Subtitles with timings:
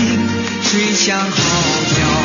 [0.00, 0.18] 深情，
[0.62, 2.19] 吹响号角。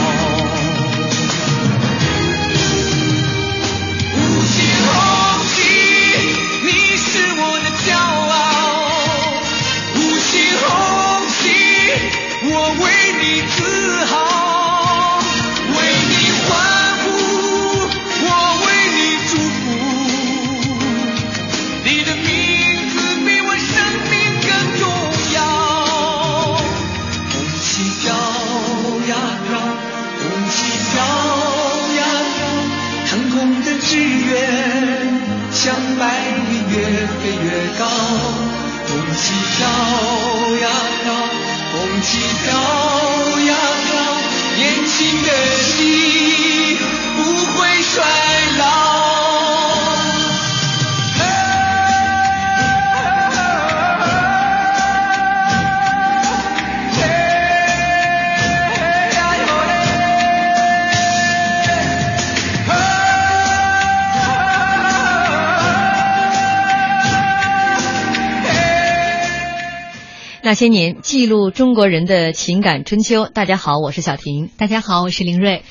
[70.55, 73.25] 些年，记录中国人的情感春秋。
[73.25, 74.49] 大家好，我是小婷。
[74.57, 75.63] 大家好，我是林瑞。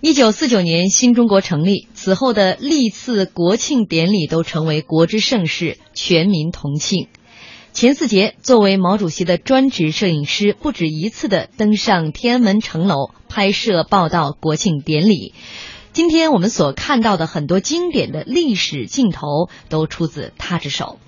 [0.00, 7.06] 一九四九年，新中国成立，此后的历次国庆典礼都成为国之盛事，全民同庆。
[7.72, 15.34] 钱四杰作为毛主席的专职摄影师，不止一次的登上天安门城楼拍摄报道国庆典礼。
[15.92, 20.98] 今天我们所看到的很多经典的历史镜头，都出自他之手。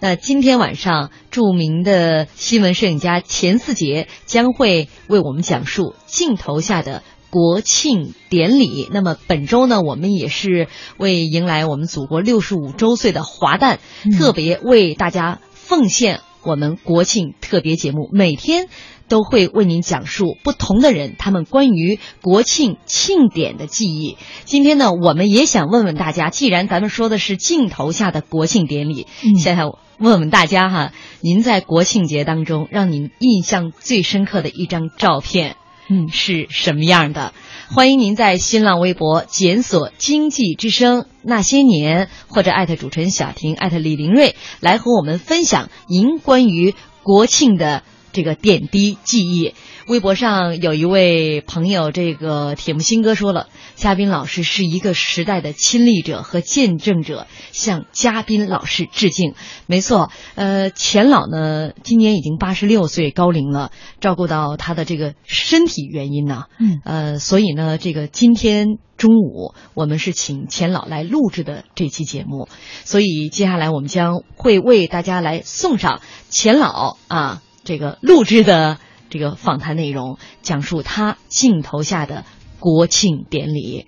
[0.00, 8.88] 那今天晚上，著名的新闻摄影家钱四杰将会为我们讲述镜头下的国庆典礼。
[8.92, 10.68] 那么本周呢，我们也是
[10.98, 18.68] 为迎来我们祖国六十五周岁的华诞，嗯特别为大家奉献我们国庆特别节目，每天。
[19.08, 24.16] 都会为您讲述不同的人他们关于国庆庆典的记忆。
[24.44, 29.64] 今天呢，我们也想问问大家，既然咱们说的是镜头下的国庆典礼，嗯现在
[29.98, 35.56] 问问大家哈，您在国庆节当中让您印象最深刻的一张照片，
[35.88, 37.32] 嗯是什么样的？
[37.70, 47.82] 欢迎您在新浪微博检索“经济之声那些年”或者艾特主持人小婷艾特李林瑞来和我们分享您关于国庆的。
[48.14, 49.54] 这个点滴记忆，
[49.88, 59.34] 微博上有一位朋友，这个铁木新哥说了，嘉宾老师是一个时代的亲历者和见证者，向嘉宾老师致敬。
[59.66, 72.48] 没错，呃，钱老呢，今年已经八十六岁高龄了，照顾到他的这个身体原因呢，嗯呃，所以呢，这个今天中午我们是请钱老来录制的这期节目，
[72.84, 76.00] 所以接下来我们将会为大家来送上
[76.30, 77.42] 钱老啊。
[77.64, 78.78] 这个录制的
[79.08, 82.24] 这个访谈内容，讲述他镜头下的
[82.60, 83.86] 国庆典礼。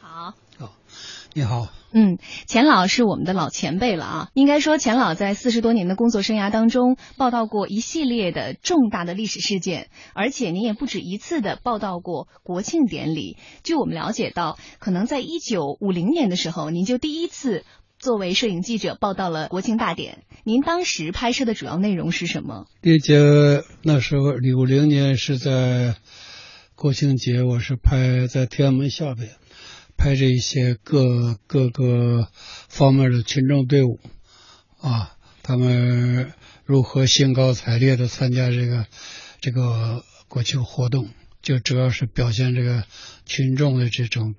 [0.00, 0.34] 好，
[1.32, 4.28] 你好，嗯，钱老是我们的老前辈了啊。
[4.34, 13.36] 应该说，钱老在四十多年的工作生涯当中，报道过一系列的重大的历史事件，而且您也不止一次的报道过国庆典礼。
[13.62, 17.64] 据我们了解到，可能在一九五零年的时候，您就第一次
[18.00, 20.24] 作为摄影记者报道了国庆大典。
[20.42, 22.66] 您当时拍摄的主要内容是什么？
[22.80, 25.96] 那节那时候五零年是在
[26.74, 29.28] 国庆节，我是拍在天安门下边。
[29.98, 32.28] 拍着一些各各个
[32.70, 34.00] 方面的群众队伍，
[34.80, 36.32] 啊，他们
[36.64, 38.86] 如何兴高采烈的参加这个
[39.42, 41.10] 这个国庆活动，
[41.42, 42.84] 就主要是表现这个
[43.26, 44.36] 群众的这种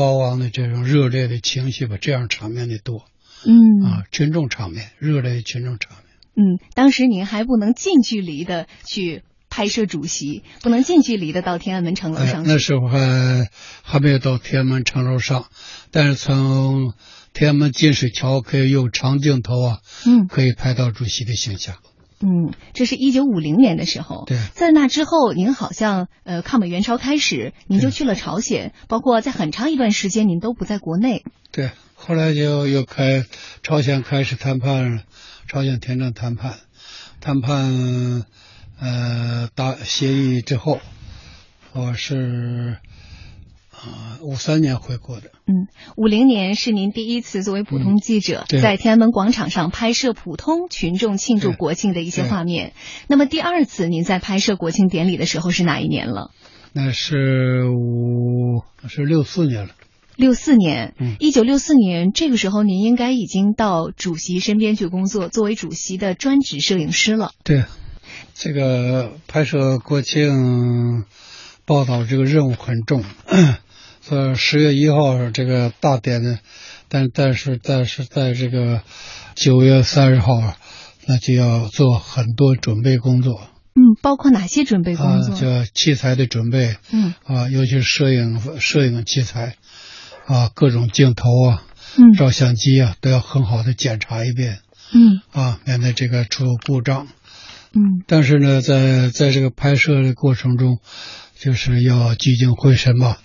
[0.00, 3.04] 高昂的这种热烈的情绪吧，这样场面的多，
[3.44, 6.06] 嗯，啊，群众场面，热烈的群众场面。
[6.36, 9.22] 嗯，当时您还不能近距离的去。
[9.52, 12.44] 拍摄主席不能近距离的到天安门城楼上。
[12.46, 13.50] 那时候还
[13.82, 15.46] 还没有到天安门城楼上，
[15.90, 16.94] 但是从
[17.32, 21.74] 天安门金水桥可以用长镜头啊，嗯，可以拍到主席的形象。
[22.20, 24.24] 嗯，这是一九五零年的时候。
[24.26, 31.24] 对，在那之后，您好像呃抗美援朝开始，您就去了朝鲜，包括在很长一段时间您都不在国内。
[31.50, 33.24] 对，后来就又开
[33.62, 35.04] 朝鲜开始谈判，
[35.48, 36.58] 朝鲜停战谈判，
[37.20, 38.24] 谈判。
[38.82, 40.80] 呃，达协议之后，
[41.74, 42.78] 我是
[43.80, 45.30] 啊五三年回国的。
[45.46, 45.66] 嗯，
[45.96, 52.72] 五零年是您第一次作为普通记者在天安门广场上拍摄普通群众庆祝国庆的一些画面。
[53.08, 56.30] 那么第二次您在拍摄国庆典礼的时候是哪一年了？
[56.72, 59.70] 那是五是六四年了。
[60.16, 67.30] 六四年，一九六四年这个时候您应该已经到主席身边去工作，作为主席的专职摄影师了。
[67.42, 67.64] 对。
[68.34, 71.04] 这个拍摄国庆
[71.66, 73.04] 报道这个任务很重，
[74.10, 76.40] 说十月一号这个大典呢，
[76.88, 78.82] 但但是但是在这个
[79.36, 80.56] 九月三十号，
[81.06, 83.40] 那就要做很多准备工作。
[83.76, 85.32] 嗯，包括哪些准备工作？
[85.32, 86.74] 啊叫器材的准备。
[86.90, 87.14] 嗯。
[87.22, 89.54] 啊，尤其是摄影摄影器材，
[90.26, 91.62] 啊，各种镜头啊，
[91.96, 94.58] 嗯，照相机啊，都要很好的检查一遍。
[94.92, 95.20] 嗯。
[95.30, 97.06] 啊，免得这个出故障。
[97.72, 100.80] 嗯，但是呢，在在这个拍摄的过程中，
[101.38, 103.16] 就是要聚精会神嘛，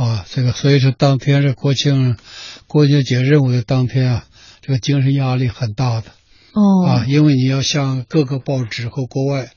[0.00, 2.16] 啊，这个所以说当天是国庆
[2.66, 4.26] 国庆节任务的当天啊，
[4.62, 6.06] 这个精神压力很大的，
[6.54, 9.50] 哦，啊，因为你要向各个报纸和国外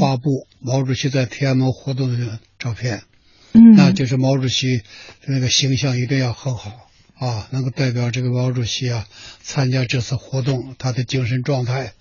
[0.00, 3.04] 发布毛主席在天安门活动的照片，
[3.52, 4.82] 嗯，那就是毛主席
[5.26, 9.06] 那个形象一定要很好啊，能够代表这个毛主席啊
[9.42, 11.92] 参加这次活动他的精神状态。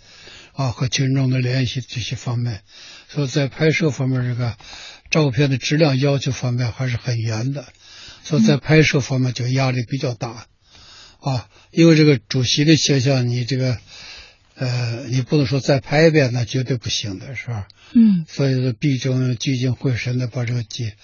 [0.53, 2.59] 啊，和群众的联系这些方面，
[3.07, 4.57] 所以在拍摄方面，这个
[5.11, 7.67] 照片的质量要求方面还是很严的，
[8.23, 10.47] 所以在拍摄方面就压力比较大，
[11.19, 13.77] 啊，因为这个主席的形象，你这个，
[14.55, 17.67] 呃，你不能说再拍一遍，那绝对不行的，是吧？
[17.93, 20.95] 嗯，所以说必须聚精会神的把这个节，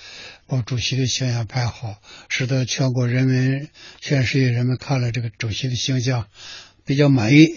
[0.47, 3.67] 把主席的形象拍好，使得全国人民、
[4.01, 6.27] 全世界人们看了这个主席的形象
[6.85, 7.47] 比较满意。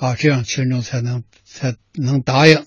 [0.00, 2.64] 啊，这样群众才能才能答应，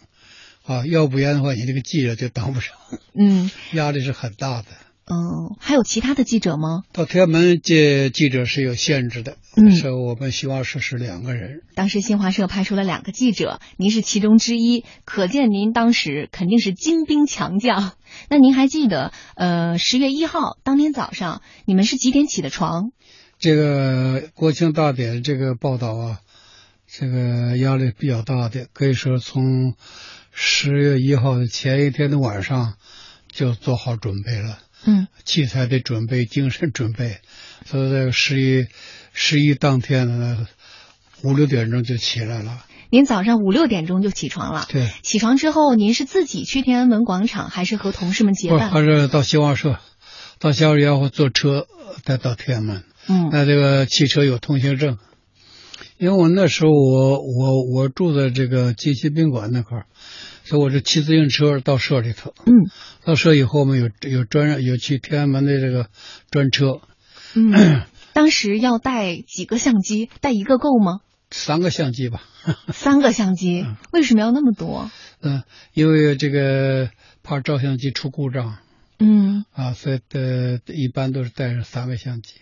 [0.66, 2.75] 啊，要不然的话，你这个记者就当不上。
[3.18, 4.68] 嗯， 压力是很大的。
[5.06, 6.84] 嗯，还有其他的记者吗？
[6.94, 9.36] 到天安门接记者是有限制的。
[9.58, 11.63] 嗯，是我们新华社是两个人。
[11.75, 17.94] 当时新华社派出了两个记者，您是其中之一，可见您当时肯定是精兵强将。
[18.30, 22.91] 那您还记得，呃，十月一号当天早上，你们是几点起的床？
[23.38, 26.20] 这个国庆大典这个报道啊。
[26.94, 29.75] 这个压力比较大的，可以说从
[30.32, 32.74] 十月一号的前一天的晚上
[33.32, 34.58] 就做好准备了。
[34.84, 37.20] 嗯，器材的准备、精神准备，
[37.66, 38.66] 所以在十一
[39.14, 40.48] 十一当天呢，
[41.24, 42.66] 五六点钟就起来了。
[42.90, 44.66] 您早上五六点钟就起床了？
[44.70, 44.90] 对。
[45.04, 48.72] 起床之后，您是自己去天安门广场，还是和同事们结伴？
[48.72, 49.80] 还是到新华社，
[50.40, 51.68] 到新华社然后坐车
[52.04, 52.84] 再到天安门。
[53.08, 53.30] 嗯。
[53.32, 54.98] 那这个汽车有通行证。
[56.01, 59.86] 因为我那时候我我我住在这个金禧宾馆那块儿，
[60.43, 62.34] 所以我是骑自行车到社里头。
[62.48, 62.72] 嗯，
[63.05, 65.89] 到社以后我们有有专有去天安门的这个
[66.31, 66.81] 专车。
[67.36, 70.10] 嗯，当时要带几个相机？
[70.22, 71.01] 带一个够吗？
[71.29, 72.24] 三个相机吧。
[72.74, 73.63] 三个相机？
[73.93, 74.89] 为什么要那么多？
[75.22, 75.43] 嗯，
[75.75, 76.89] 因为这个
[77.22, 78.58] 怕照相机出故障。
[78.98, 79.46] 嗯。
[79.53, 82.34] 啊，所以呃一般都是带上三个相机。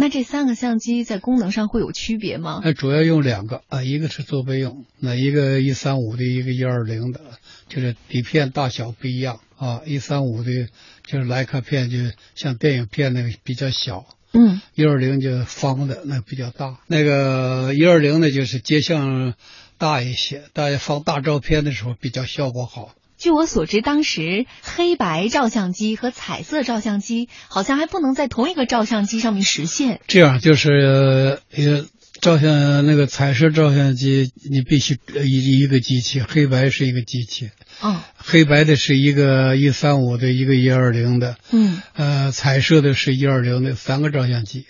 [0.00, 2.60] 那这三个相机在功能上会有区别吗？
[2.64, 7.20] 那主要用两个啊，一个是做备用，那一个一三五的，一个一二零的，
[7.68, 9.82] 就是底片大小不一样啊。
[9.84, 10.68] 一三五的，
[11.04, 11.98] 就是徕卡片，就
[12.36, 16.78] 像电影片那个比较小嗯，一二零就方的，那比较大。
[16.86, 19.34] 那个一二零呢，就是接像
[19.78, 22.94] 大一些，大家放大照片的时候比较效果好。
[23.18, 30.00] 据我所知，当时黑白照相机和彩色照相机好像还不能在同一个照相机上面实现。
[30.06, 31.84] 这样就是呃，
[32.20, 37.50] 照相那个彩色照相机，你必须一一个机器，黑白是一个机器。
[37.80, 44.66] 哦，黑白的是一个一三五的，一个一二零的，嗯，呃，彩色的是一二零的，三个照相机。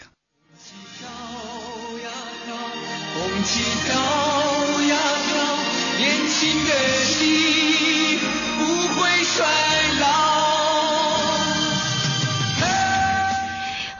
[3.14, 4.07] 红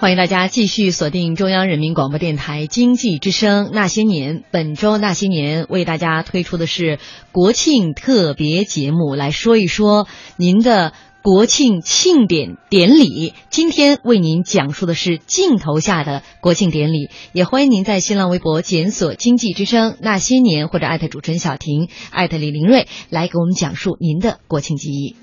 [0.00, 4.42] 欢迎大家继续锁定中央人民广播电台经济之声《那些年》。
[4.52, 7.00] 本周《那些年》为大家推出的是
[7.32, 13.34] 国庆特别节目，来说一说您的国庆庆典典礼。
[13.50, 17.10] 今天为您讲述的是镜头下的国庆典礼。
[17.32, 25.16] 也欢迎您在新浪微博检索“经济之声那些年”或者艾特主持人小婷、艾特李林瑞，来给我们讲述您的国庆记忆。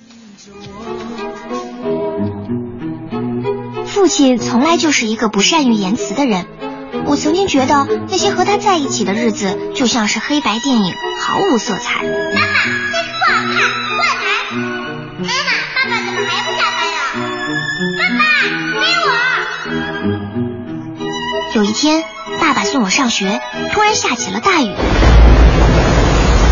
[3.96, 6.46] 父亲从来就是一个不善于言辞的人。
[7.06, 12.04] 我曾经觉得那些和他在一起的日子就像是黑白电影，毫无色彩。
[12.04, 12.60] 妈妈，
[12.92, 13.56] 这个不好看，
[13.96, 14.28] 乱来！
[15.18, 15.32] 妈妈，
[15.74, 16.98] 爸爸怎么还不下班呀？
[17.98, 18.22] 爸爸，
[18.82, 18.84] 给
[21.54, 21.56] 我！
[21.56, 22.04] 有一天，
[22.38, 23.40] 爸爸送我上学，
[23.72, 24.76] 突然下起了大雨。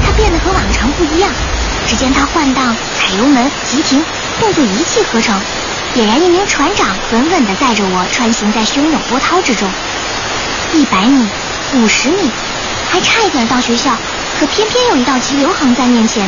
[0.05, 1.29] 他变得和往常不一样，
[1.89, 4.01] 只见他换挡、踩油门、急停，
[4.39, 5.37] 动作一气呵成。
[5.95, 9.69] 俨然一名船长，稳稳地载着我穿行在汹涌波涛之中。
[10.73, 11.27] 一百米，
[11.75, 12.31] 五十米，
[12.89, 13.95] 还差一点到学校，
[14.39, 16.27] 可偏偏有一道急流横在面前。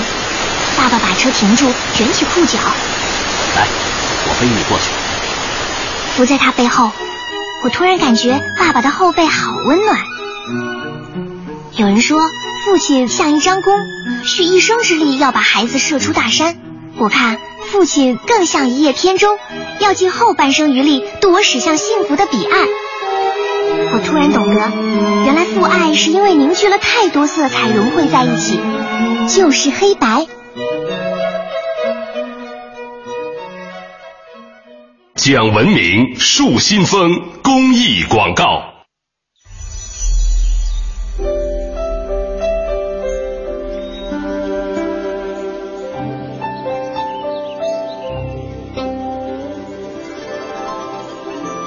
[0.77, 2.59] 爸爸把车停住，卷起裤脚，
[3.55, 3.67] 来，
[4.27, 4.85] 我背你过去。
[6.15, 6.91] 伏在他背后，
[7.63, 9.97] 我突然感觉爸爸的后背好温暖。
[11.75, 12.21] 有人说，
[12.63, 13.73] 父亲像一张弓，
[14.23, 16.55] 蓄一生之力要把孩子射出大山。
[16.97, 17.39] 我看。
[17.65, 19.39] 父亲更像一叶扁舟，
[19.79, 22.67] 要尽后半生余力渡我驶向幸福的彼岸。
[23.91, 24.71] 我突然懂得，
[25.25, 28.59] 原来父爱是因为凝聚了太多色彩融汇在一起，
[29.27, 30.27] 就是黑白。
[35.15, 38.74] 讲文明树新风公益广告。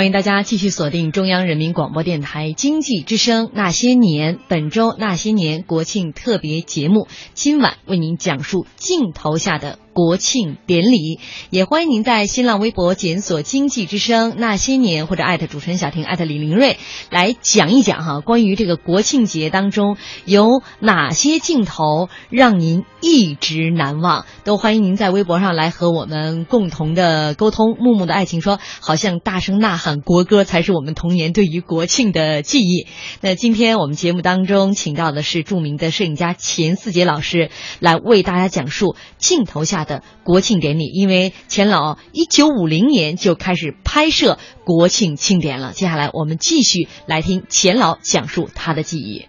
[0.00, 11.20] 欢迎大家继续锁定中央人民广播电台经济之声《那些年》本周《那些年》国庆特别节目，今晚为您讲述镜头下的国庆典礼。
[11.50, 16.78] 也欢迎您在新浪微博检索“经济之声那些年”或者艾特主持人小婷艾特李林瑞
[17.10, 27.76] 来讲一讲哈，关于这个国庆节当中有哪些镜头让您一直难忘，都欢迎您在微博上来和我们共同的沟通。
[27.78, 32.86] 木木的爱情说，好像大声呐喊国歌才是我们童年对于国庆的记忆。
[33.20, 40.86] 那今天我们节目当中请到的是著名的摄影家钱四杰老师，来为大家讲述镜头下的国庆典礼。
[40.86, 45.72] 因为钱老一九五零年就开始拍摄国庆庆典了。
[45.72, 49.26] 接下来我们继续来听钱老讲述他的记忆。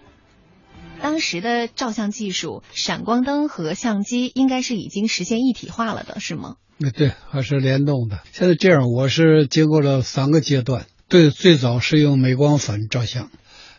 [1.00, 6.56] 当时的照相技术，闪光灯和相机应该是已经实现一体化了的，是吗？
[6.96, 8.20] 对，还是联动的。
[8.32, 10.86] 现在这样，我是经过了三个阶段。
[11.08, 13.30] 对，最早是用镁光粉照相，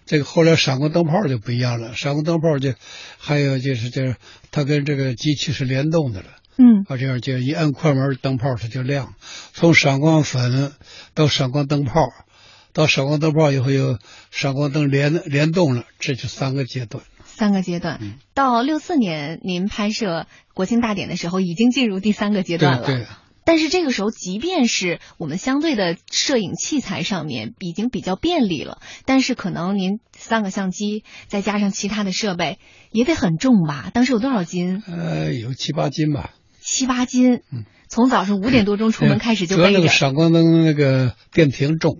[0.05, 1.95] 这个后来闪光灯泡就不一样了。
[1.95, 2.73] 闪光灯泡就
[3.17, 4.17] 还有就是就是
[4.51, 6.27] 它跟这个机器是联动的了。
[6.57, 9.13] 嗯，啊，这样就一按快门，灯泡它就亮。
[9.53, 10.73] 从闪光粉
[11.13, 12.09] 到闪光灯泡，
[12.73, 13.97] 到闪光灯泡以后有
[14.31, 17.03] 闪光灯联联动了，这就三个阶段。
[17.25, 22.85] 三个阶段，嗯到六四年您拍摄国庆大典的时候，已经进入第三个阶段了。
[22.85, 23.07] 对对。
[23.45, 32.57] 但是这个时候，即便是我们相对的摄影器材上面已经比较便利了，但是可能您三个相机再加上其他的设备，
[32.91, 33.91] 也得很重吧？
[33.93, 34.81] 当时有多少斤？
[34.87, 36.29] 呃，有七八斤吧。
[36.63, 37.41] 七八斤。
[37.51, 37.65] 嗯。
[37.89, 39.67] 从早上五点多钟出门开始就背着。
[39.69, 41.99] 主要那个闪光灯那个电瓶重。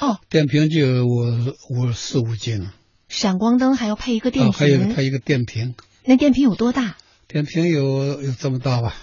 [0.00, 0.18] 哦。
[0.28, 1.22] 电瓶就有五
[1.70, 2.68] 五四五斤。
[3.08, 4.52] 闪光灯还要配一个电瓶。
[4.52, 5.74] 啊，还有配一个电瓶。
[6.04, 6.96] 那电瓶有多大？
[7.28, 8.96] 电瓶有有这么大吧。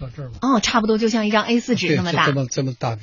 [0.00, 0.38] 到这儿吧。
[0.40, 3.02] 哦，差不多就像一张 A4 纸那么大，这么这么大的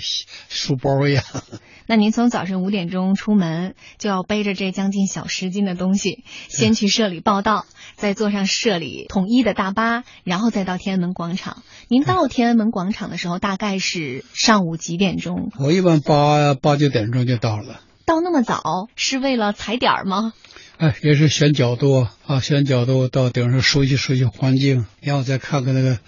[0.50, 1.24] 书包一样。
[1.90, 11.64] 那您从早晨五点钟出门，就要背着这将近小十斤的东西，先去社里报道，再坐上社里统一的大巴，然后再到天安门广场。
[11.88, 15.50] 您到天安门广场的时候，大概是上午几点钟？
[15.60, 17.80] 我一般八八九点钟就到了。
[18.06, 20.34] 到那么早是为了踩点儿吗？
[20.78, 26.00] 哎，也是选角度啊，选角度到顶上熟悉熟悉环境，然后再看看那个。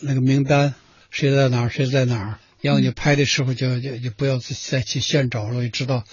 [0.00, 0.74] 那个名单
[1.10, 2.38] 谁在哪儿，谁在哪儿？
[2.62, 6.04] 然后你拍的时候就就就不要再去现找了，就知道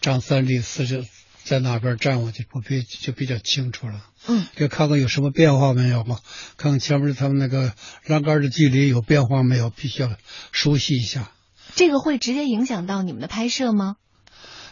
[0.00, 1.04] 张三李四就
[1.44, 4.04] 在哪边站，我就不比就比较清楚了。
[4.26, 6.18] 嗯，就看看有什么变化没有嘛？
[6.56, 7.72] 看看前面他们那个
[8.06, 9.70] 栏杆的距离有变化没有？
[9.70, 10.10] 必须要
[10.50, 11.30] 熟悉一下。
[11.76, 13.94] 这个会直接影响到你们的拍摄吗？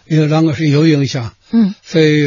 [0.06, 1.34] 因为栏杆是有影响。
[1.52, 2.22] 嗯，所以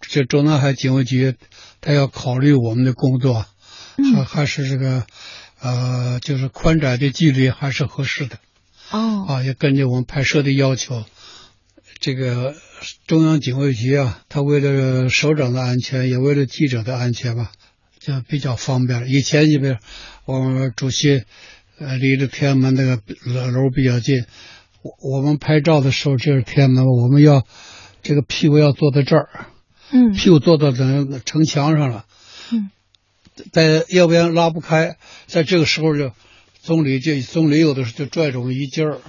[0.00, 1.34] 这中南海警卫局
[1.82, 3.44] 他要考虑我们的工作，
[4.16, 5.06] 还还是这个。
[5.62, 8.38] 呃，就是宽窄的距离还是合适的，
[8.90, 11.04] 哦，啊，也根据我们拍摄的要求，
[12.00, 12.56] 这个
[13.06, 17.52] 中央警卫局啊，他为了首长的安全，也为了记者的安全吧，
[18.00, 19.06] 就比较方便了。
[19.06, 19.76] 以前你比如
[20.24, 21.22] 我们主席，
[21.78, 22.96] 呃，离着天安门那个
[23.52, 24.24] 楼比较近，
[24.82, 27.46] 我我们拍照的时候，就是天安门，我们要
[28.02, 29.46] 这个屁股要坐在这儿，
[29.92, 32.04] 嗯，屁股坐到等城墙上了。
[33.52, 36.12] 在要不然拉不开，在这个时候就
[36.60, 39.00] 总理就总理有的时候就拽着我们衣襟儿，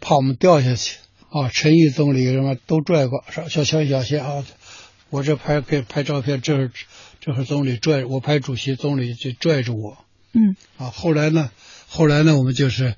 [0.00, 0.96] 怕我们掉下去
[1.30, 1.48] 啊。
[1.48, 4.44] 陈毅总理什么都拽过，说小心小心啊！
[5.10, 6.70] 我这拍给拍照片，这是
[7.20, 9.96] 这是总理拽我拍主席，总理就拽着我。
[10.32, 11.50] 嗯啊，后来呢，
[11.88, 12.94] 后来呢，我们就是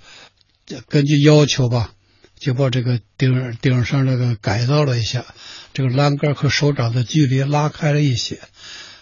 [0.89, 1.93] 根据要求吧，
[2.39, 5.25] 就把这个顶顶上那个改造了一下，
[5.73, 8.41] 这个栏杆和手掌的距离拉开了一些。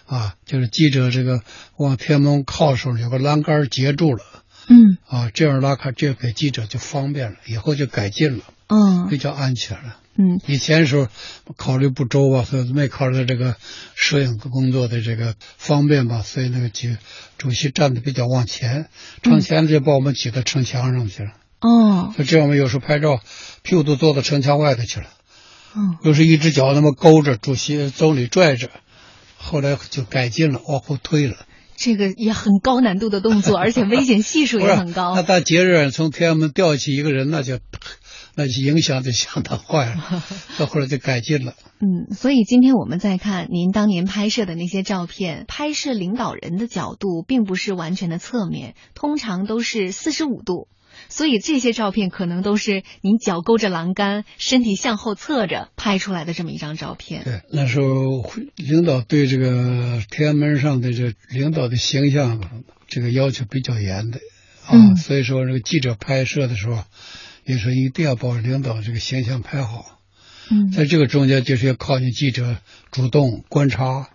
[0.09, 1.43] 啊，就是记者这个
[1.77, 4.23] 往天安门靠的时候，有个栏杆截住了。
[4.67, 4.97] 嗯。
[5.07, 8.43] 啊，这样拉开，这给记者就方便了，以后就改进了。
[8.67, 9.07] 嗯。
[9.07, 9.97] 比较安全了。
[10.17, 10.41] 嗯。
[10.47, 11.07] 以前时候
[11.57, 13.55] 考虑不周吧，所以没考虑到这个
[13.93, 16.87] 摄影工作的这个方便吧，所以那个主
[17.37, 18.89] 主席站的比较往前，
[19.21, 21.33] 城前就把我们挤到城墙上去了。
[21.61, 22.13] 哦。
[22.17, 23.21] 就这样，我们有时候拍照，
[23.61, 25.05] 屁股都坐到城墙外头去了。
[25.75, 25.97] 嗯。
[26.01, 28.71] 又是一只脚那么勾着，主席总理拽着。
[29.41, 31.37] 后来就改进了，往后退了。
[31.75, 35.15] 这个也很高难度的动作， 而且危险系数也很高。
[35.15, 37.59] 那大节日从天安门吊起一个人，那就
[38.35, 40.23] 那就影响就相当坏了。
[40.59, 41.53] 到后来就改进了。
[41.79, 50.67] 嗯，所以今天我们再看您当年拍摄的那些照片，拍摄领导人的角度并不是完全的侧面，通常都是四十五度。
[51.09, 57.23] 所以这些照片可能都是您脚勾着栏杆，身体向后侧着拍出来的这么一张照片。
[57.23, 64.19] 对，那时候领导对这个天安门上的这领导的形象，这个要求比较严的
[64.65, 64.71] 啊。
[64.71, 64.95] 嗯。
[64.95, 66.83] 所以说，这个记者拍摄的时候，
[67.43, 69.99] 也说一定要把领导这个形象拍好。
[70.51, 72.57] 嗯，在这个中间，就是要靠你记者
[72.91, 74.09] 主动观察，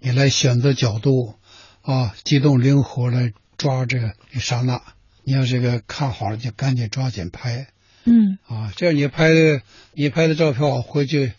[0.00, 1.34] 你来选择角度，
[1.82, 4.82] 啊，机动灵活来抓这个一刹那。
[5.30, 7.68] 你要这个看好了，就赶紧抓紧拍。
[8.02, 9.62] 嗯，啊，这样你拍的
[9.92, 11.34] 你拍的照片回去，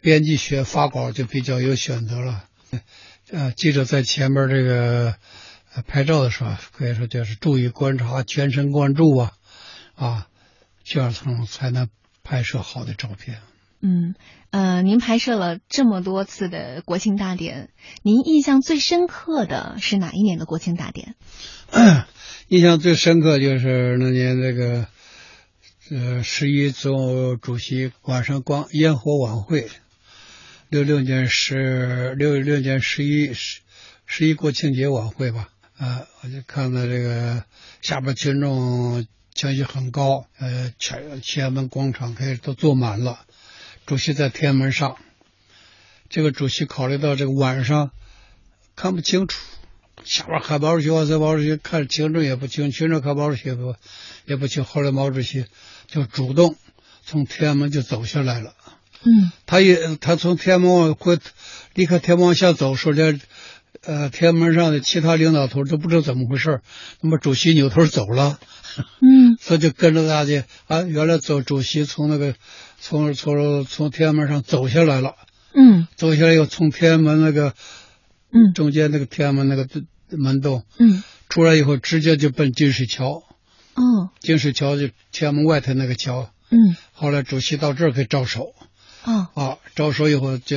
[0.00, 2.44] 编辑学发稿就比较有选择了。
[3.32, 5.16] 呃，记者在前面这个
[5.88, 9.32] 拍照的时候，可以说就是注意观察，全神贯注啊，
[9.96, 10.28] 啊，
[10.84, 11.88] 这样才能才能
[12.22, 13.38] 拍摄好的照片。
[13.80, 14.14] 嗯，
[14.50, 17.70] 呃，您拍摄了这么多次的国庆大典，
[18.04, 21.16] 您印象最深刻的是哪一年的国庆大典？
[22.52, 24.86] 印象最深刻就是那年那个，
[25.90, 29.70] 呃，十一总主席晚上光烟火晚会，
[30.68, 33.62] 六六年十六六年十一十
[34.04, 37.42] 十一国庆节晚会吧，啊，我就看到这个
[37.80, 43.20] 下边群众情绪很高，呃，全天安门广场开始都坐满了。
[43.86, 44.98] 主席在天安门上，
[46.10, 47.92] 这个主席考虑到这个晚上
[48.76, 49.40] 看不清楚，
[50.04, 53.74] 下边看毛主席万岁，毛主席看群众也不清，群众看毛主席也不
[54.26, 54.64] 也不清。
[54.64, 55.46] 后来毛主席
[55.86, 56.56] 就主动
[57.04, 58.54] 从天安门就走下来了。
[59.04, 61.18] 嗯，他也他从天安门往回
[61.74, 63.18] 离开天安门往下走，说这
[63.82, 66.60] 呃天安门上的其他领导头都不知道怎么回事，
[67.00, 68.38] 那么主席扭头走了。
[69.00, 72.34] 嗯， 所以就跟着大家啊，原来走主席从那个。
[72.84, 75.14] 从从从天安门上走下来了，
[75.54, 77.54] 嗯，走下来又从天安门那个，
[78.32, 79.68] 嗯，中间那个天安门那个
[80.10, 83.22] 门洞，嗯，出来以后直接就奔金水桥，
[83.74, 88.54] 哦，金水桥就天安门外头那个桥，嗯，后来主席到这儿给招手，
[89.04, 90.56] 哦，啊，招手以后就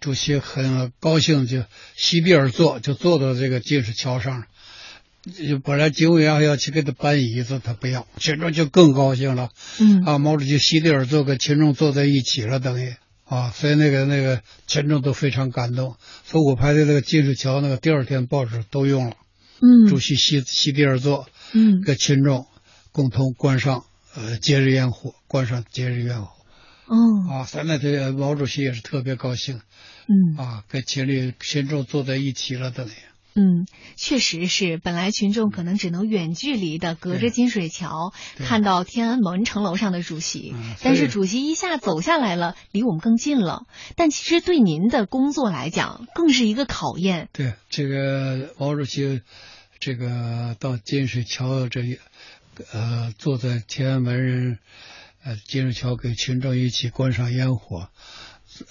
[0.00, 1.64] 主席很高兴，就
[1.96, 4.44] 席地而坐，就坐到这个金水桥上。
[5.48, 9.50] 就本来警卫员还要去给他搬椅子，他不要，群众就更高兴了。
[9.78, 10.02] 嗯。
[10.04, 12.92] 啊，毛主席席地而坐，跟群众坐在一起了，等于
[13.24, 15.96] 啊，所以那个那个群众都非常感动。
[16.24, 19.16] 所以我拍的那个金水桥，那个第二天报纸都用了。
[19.60, 22.46] 嗯，主席席席地而坐，嗯，跟群众
[22.90, 26.30] 共同观赏呃节日烟火，观赏节日烟火。
[26.86, 26.96] 哦，
[27.30, 29.60] 啊，咱那天毛主席也是特别高兴。
[30.08, 32.90] 嗯，啊，跟群里群众坐在一起了，等于。
[33.34, 33.66] 嗯，
[33.96, 34.76] 确实是。
[34.76, 43.64] 本来群众可能只能远距离的隔着金水桥看到天安门城楼上的主席，嗯、但是主席一下走下来了，离我们更近了。
[43.96, 47.28] 但其实对您的工作来讲，更是一个考验。
[47.32, 49.22] 对，这个毛主席，
[49.80, 51.98] 这个到金水桥这里，
[52.72, 54.58] 呃，坐在天安门，
[55.24, 57.88] 呃，金水桥给群众一起观赏烟火。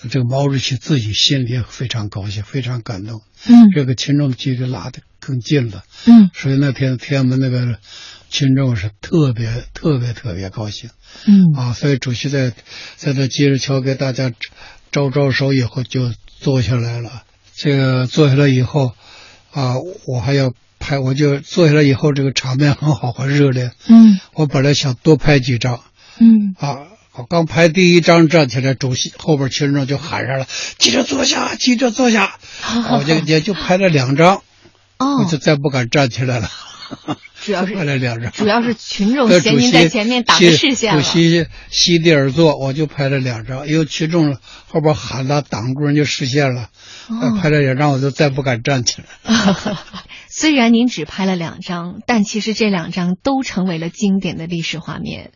[0.09, 3.21] 这个毛主席自己心里也非常高兴，非常感动。
[3.47, 5.83] 嗯，这个群众距离拉得更近了。
[6.05, 7.77] 嗯，所以那天天安门那个
[8.29, 10.89] 群众是特别特别特别高兴。
[11.25, 12.53] 嗯，啊，所以主席在
[12.95, 14.31] 在这接着桥给大家
[14.91, 17.23] 招招手以后就坐下来了。
[17.55, 18.93] 这个坐下来以后，
[19.51, 19.75] 啊，
[20.07, 23.71] 我还要拍，我就坐下来以后，这个场面很好，很热烈。
[23.87, 25.81] 嗯，我本来想多拍几张。
[26.19, 26.87] 嗯，啊。
[27.13, 30.47] 我刚拍第一张站起来，主席后边群众就喊上了
[30.79, 32.37] ：“记者坐下，记者坐下。”
[32.91, 34.43] 我就也就拍了两张，
[34.97, 36.49] 哦，我就再不敢站起来了。
[37.43, 46.69] 主要是 拍了两张，主要是群众嫌您在前面挡着视线主席席地而坐，我就拍了两张，因为群众后边喊了挡住人家视线了，
[47.09, 49.55] 哦、拍了两张我就再不敢站起来。
[50.29, 55.31] 虽然您只拍了两张，但其实这两张都成为了经典的历史画面。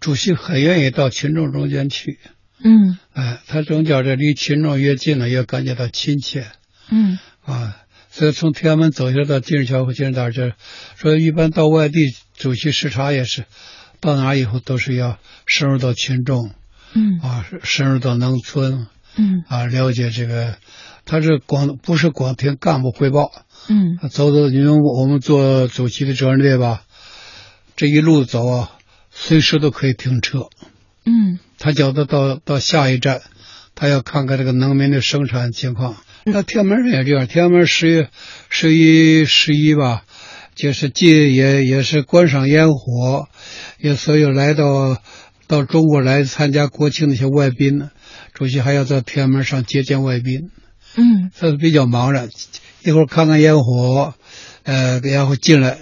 [0.00, 2.18] 主席很愿意到群众中间去，
[2.62, 6.46] 嗯，哎，他总觉着离群众越近了，越感觉到亲切，
[6.90, 7.76] 嗯，啊，
[8.10, 10.52] 所以从天安门走下来到金日桥和金日大这，
[10.96, 13.44] 说一般到外地主席视察也是，
[14.00, 16.50] 到哪以后都是要深入到群众，
[16.94, 20.56] 嗯，啊，深入到农村，嗯，啊，了解这个，
[21.04, 23.30] 他是光不是光听干部汇报，
[23.68, 26.82] 嗯，走走，因为我们做主席的责任队吧，
[27.76, 28.72] 这一路走啊。
[29.14, 30.48] 随时都可以停车，
[31.04, 33.20] 嗯，他叫他到到下一站，
[33.74, 35.96] 他要看看这个农民的生产情况。
[36.24, 38.08] 那天安门也这样，天安门十月
[38.48, 40.04] 十一十一吧，
[40.54, 43.28] 就是既也也是观赏烟火，
[43.78, 44.96] 也所有来到
[45.46, 47.90] 到中国来参加国庆那些外宾呢，
[48.32, 50.50] 主席还要在天安门上接见外宾，
[50.96, 52.28] 嗯，他是比较忙的。
[52.84, 54.14] 一会儿看看烟火，
[54.62, 55.78] 呃，然后进来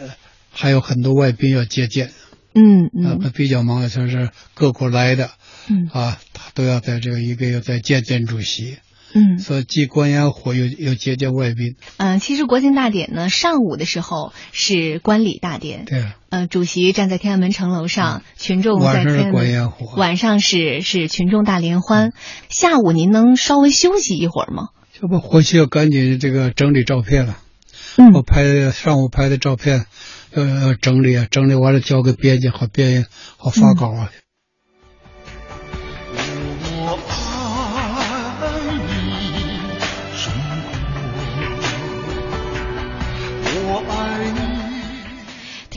[0.51, 2.11] 还有很多外宾要接见。
[2.55, 5.31] 嗯嗯，啊，比较忙的就是各国来的，
[5.69, 8.79] 嗯啊，他都要在这个一个要再见见主席，
[9.15, 11.77] 嗯，所以既观烟火又又接见外宾。
[11.99, 22.13] 嗯、其实国庆大典呢，上午的时候是观礼大典，对，啊呃，主席站在天安门城楼上，群众在天安门观烟火晚上是是群众大联欢。
[22.49, 24.71] 下午您能稍微休息一会儿吗？
[24.93, 27.39] 这不回去要赶紧这个整理照片了。
[28.15, 29.87] 我拍的上午拍的照片，
[30.35, 34.11] 要要整理啊，整理完了交给编辑，好编好发稿啊。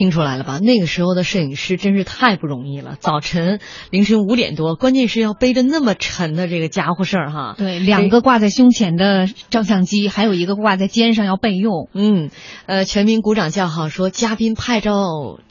[0.03, 0.59] 听出来了吧？
[0.59, 2.97] 那个时候的摄影师真是太不容易了。
[2.99, 7.55] 早晨凌晨五点多，关键是要背着那么沉的这个家伙事儿哈。
[7.57, 11.87] 对，两个挂在胸前的照相机，还有一个挂在肩上要备用。
[11.93, 12.31] 嗯，
[12.65, 14.93] 呃，全民鼓掌叫好，说嘉宾拍照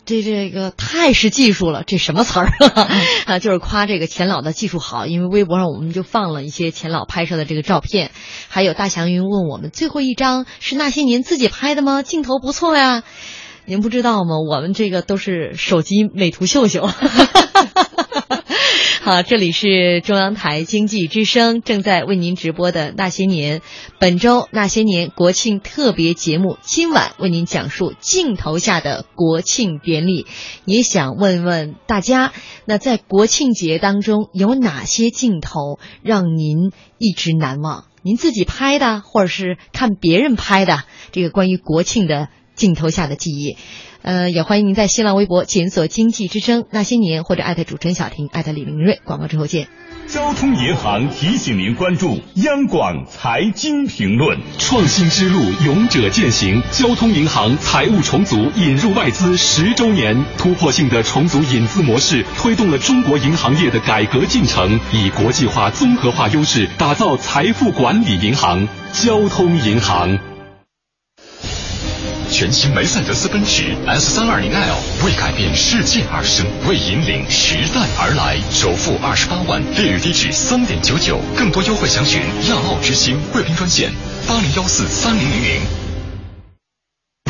[0.05, 2.88] 这这个太是技术了，这什么词儿啊？
[3.25, 8.11] 啊，就是夸这个钱老的技术好，因为微博上我们就放了一些钱老拍摄的这个照片，
[8.51, 12.03] 还有大祥云问我们最后一张是那些年自己拍的吗？
[12.03, 13.03] 镜头不错呀。
[13.64, 14.40] 您不知道吗？
[14.40, 16.90] 我们这个都是手机美图秀秀。
[19.03, 23.61] 好，这里是中央台经济之声正在为您直播的《那些年》，
[24.01, 30.27] 本周《那些年》国庆特别节目，今晚为您讲述镜头下的国庆典礼。
[30.64, 32.33] 也想问问大家，
[32.64, 37.85] 那在国庆节当中有哪些镜头让您一直难忘？
[38.03, 43.57] 您自己拍的，或者是看别人拍的，这个关于国庆的镜头下的记忆。
[44.03, 49.01] 呃，也欢迎您在新浪微博检索“经济之声那些年”或者艾特主持人小婷，艾特李明瑞。
[49.05, 49.69] 广告之后见。
[50.09, 54.37] 交通银行提醒您关注央广财经评论。
[54.59, 56.61] 创新之路，勇者践行。
[56.73, 70.32] 交通银行财务重组引入外资十周年，突破性的重组引资模式，推动了中国银行业的改革进程，以国际化、综合化优势打造财富管理银行——交通银行。
[72.33, 78.40] 全新梅赛德斯奔驰 S 三二零 L 为改变世界而生，为引领时代而来。
[78.51, 83.92] 首付二十八万，利率低至三点九九，更多优惠详询亚奥之星贵宾专线
[84.27, 85.61] 八零幺四三零零零。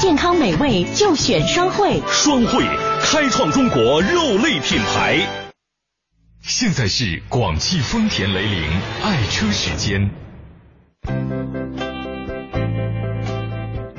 [0.00, 2.64] 健康美味就选双汇，双汇
[3.02, 5.26] 开创中国肉类品牌。
[6.44, 8.70] 现在是广汽丰田雷凌
[9.02, 10.10] 爱车时间。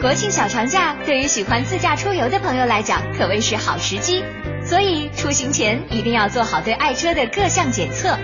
[0.03, 4.21] 国庆小长假对于喜欢自驾出游的朋友来讲，可谓是好时机。
[4.61, 8.17] 所以出行前一定要做好对爱车的各项检测，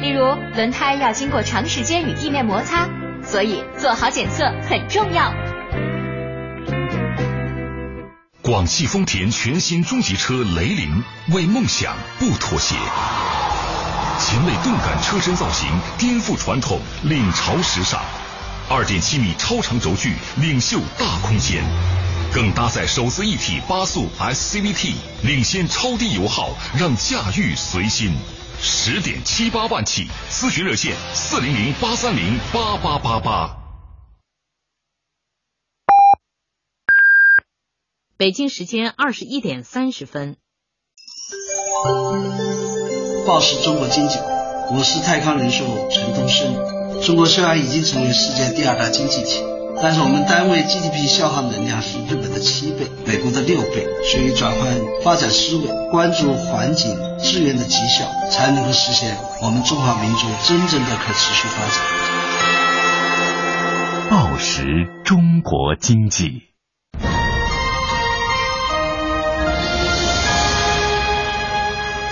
[0.00, 2.88] 例如轮胎要经过长时间与地面摩擦，
[3.22, 5.32] 所以做好检测很重要。
[8.42, 12.74] 广汽丰田全新中级车雷凌，为梦想不妥协。
[14.18, 18.00] 前卫动感车身造型颠覆传统，领潮时尚。
[18.70, 21.64] 二点七米超长轴距，领袖大空间，
[22.34, 28.12] 更搭载手自一体八速 SCVT，领先超低油耗，让驾驭随心。
[28.60, 33.56] 十点七八万起，咨询热线四零零八三零八八八八。
[38.18, 40.36] 北京时间二十一点三十分。
[43.26, 44.18] 报时中国经济，
[44.72, 46.77] 我是泰康人寿陈东升。
[47.04, 49.42] 中国虽然已经成为世界第二大经济体，
[49.80, 53.86] 但是我们单位 GDP 消耗能量是日本的七倍，美国的六倍。
[54.04, 54.60] 所以转换
[55.02, 61.76] 发展思维，关注环境资源的绩效，才能够实现我们中华民族真正的可持续发展。
[64.10, 66.42] 报时中国经济。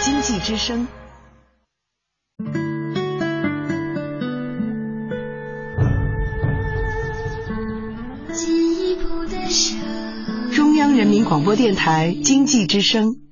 [0.02, 0.86] 经济之声。
[10.52, 13.25] 中央人民广播电台经济之声。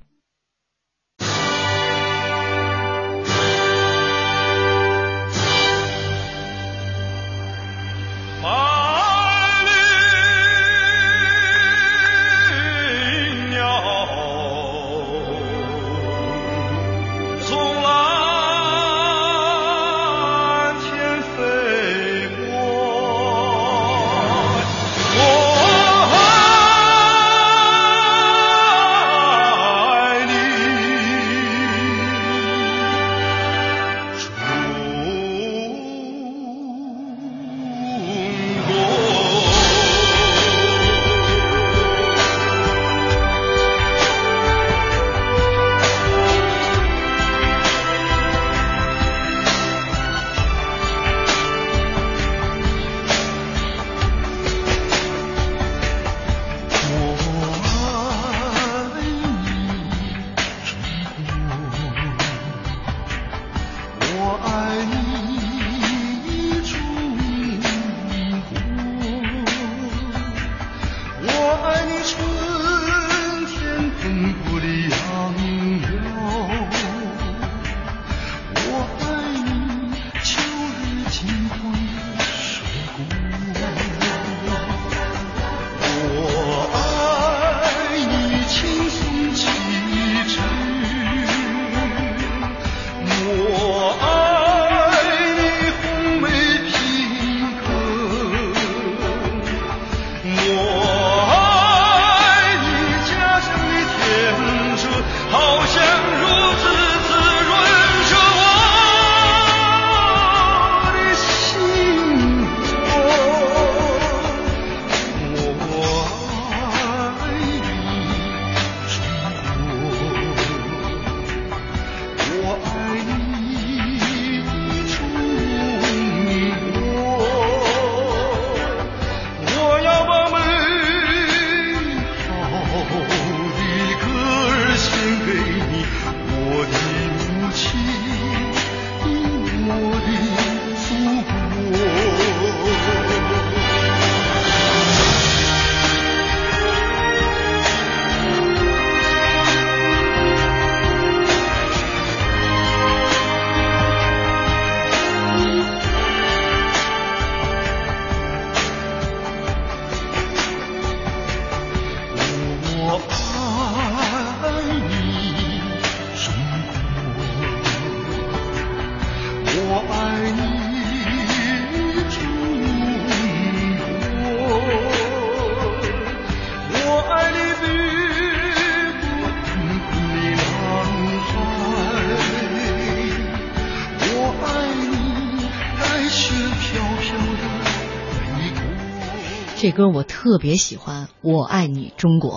[189.75, 192.31] 歌我特别喜欢，《我爱你中国》。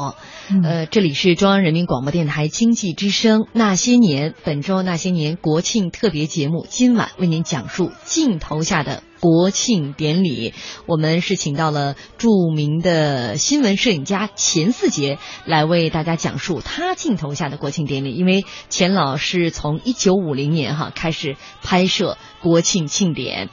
[0.65, 10.55] 呃，这里是中央人民广播电台经济之声《那些年》本周《那些年》国庆特别节目，今晚为您讲述镜头下的国庆典礼。
[10.87, 18.15] 我们是请到了著名的新闻摄影家钱四杰来为大家讲述他镜头下的国庆典礼。
[18.15, 23.51] 因为钱老是从一九五零年哈开始拍摄国庆庆典。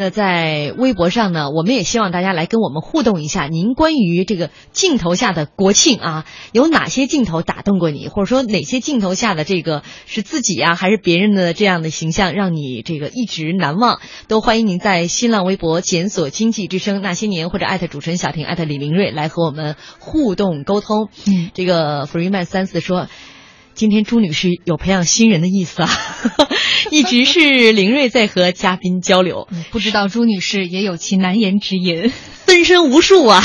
[0.00, 14.00] 那在微博上呢，我们也希望大家来跟我们互动一下，您关于这个镜头下的国庆啊，有哪些镜头打动过你，或者说哪些镜头下的这个是自己呀，还是别人的这样的形象让你这个一直难忘？
[14.26, 21.08] 都欢迎您在新浪微博检索“经济之声那些年”或者艾特主持人小婷艾特李明瑞来和我们互动沟通。
[21.26, 23.08] 嗯，这个 Freeman 三四说。
[23.78, 25.88] 今天朱女士有培养新人的意思啊，
[26.90, 33.40] 一直是林瑞在和嘉宾交流，不知道朱女士也有其难言之隐，分身无数啊。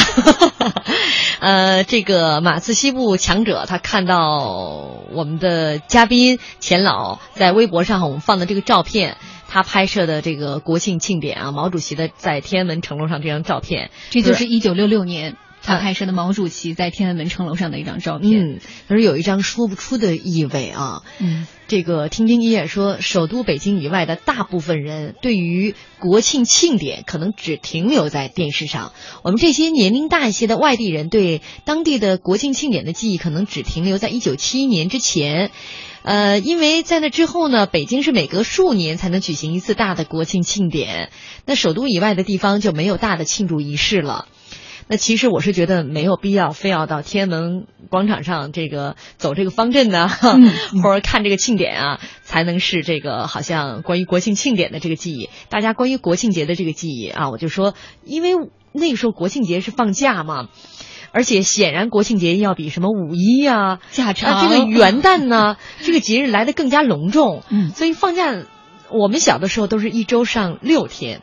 [1.39, 9.17] 呃，这个马刺西部强者他看到我们的嘉宾钱老在微博上我们放的这个照片，
[9.47, 15.37] 他拍摄的这个国庆庆典啊，毛主席的在天安门城楼上这张照片，这就是一九六六年。
[15.63, 21.04] 他拍摄的毛主席在天安门城楼上的一张照片，嗯，他说有一张说不出的意味啊。
[21.19, 28.91] 嗯，这个听听音乐说，首都北京以外的大部分人对于国庆庆典可能只停留在电视上。
[29.23, 35.49] 我们这些年龄大一些的外地人对当地的国庆庆典的记忆可能只停留在一九七一年之前。
[36.04, 41.10] 呃，因为在那之后呢，北京是每隔数年才能举行一次大的国庆庆典，
[41.45, 44.28] 那首都以外的地方就没有大的庆祝仪式了。
[44.87, 55.29] 那其实我是觉得没有必要非要到天安门广场上这个走这个方阵呢，或者看这个庆典啊，才能是这个好像关于国庆庆典的这个记忆。
[55.49, 58.31] 大家关于国庆节的这个记忆啊，我就说，因为
[58.71, 60.49] 那个时候国庆节是放假嘛，
[61.11, 67.43] 而且显然国庆节要比什么五一啊、假长这个元旦呢这个节日来的更加隆重。
[67.49, 68.36] 嗯，所以放假
[68.89, 71.21] 我们小的时候都是一周上六天，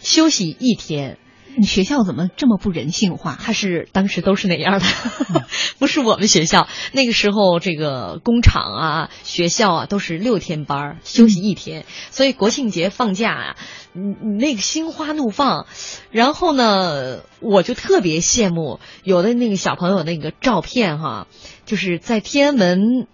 [0.00, 1.18] 休息一天。
[1.56, 3.38] 你学校怎么这么不人性化？
[3.40, 4.86] 他是当时都是那样的，
[5.78, 13.56] 不是我们学校那个时候，这个工厂啊、学校啊都是六天班休息一天，所以国庆节放假啊，
[13.92, 15.66] 你你那个心花怒放。
[16.10, 21.26] 然后呢，我就特别羡慕有的那个小朋友那个照片哈，
[21.66, 23.06] 就是在天安门。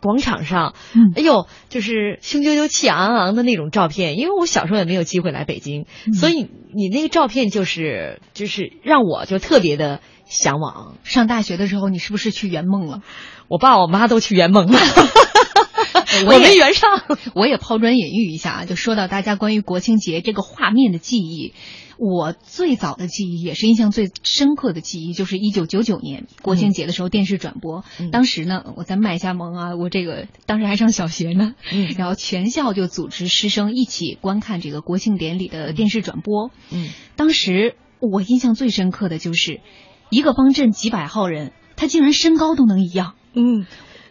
[0.00, 0.74] 广场上，
[1.16, 4.16] 哎呦，就是雄赳赳、气昂昂的那种照片。
[4.16, 10.94] 因为我小时候也没有机会来北京，所以你那个照片就是就是让我就特别的向往。
[11.04, 13.02] 上大学的时候，你是不是去圆梦了？
[13.48, 14.78] 我爸我妈都去圆梦了，
[16.26, 17.02] 我没圆上。
[17.34, 21.54] 我也抛砖引玉一下啊，就说到大家关于国庆节这个画面的记忆。
[21.98, 27.84] 我最早的记忆也是印象最深刻的记忆，就是一九九九年国庆节的时候电视转播。
[28.12, 31.54] 当时呢，我在麦家盟啊，我这个当时还上小学呢，
[31.96, 36.52] 然后全校就组织师生一起观看这个国庆典礼的电视转播。
[36.70, 39.60] 嗯，当时我印象最深刻的就是
[40.08, 43.14] 一个方阵几百号人，他竟然身高都能一样。
[43.34, 43.66] 嗯。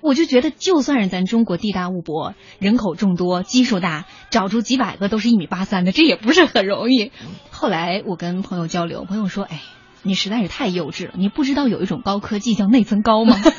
[0.07, 7.11] 我就觉得，就算是咱中国地大物博、人口众多、基数大，找出几百个都是一米八三的，这也不是很容易。
[7.51, 9.61] 后来我跟朋友交流，朋友说：“哎，
[10.03, 13.35] 你实在是太幼稚了，你不知道有一种高科技叫内增高吗？”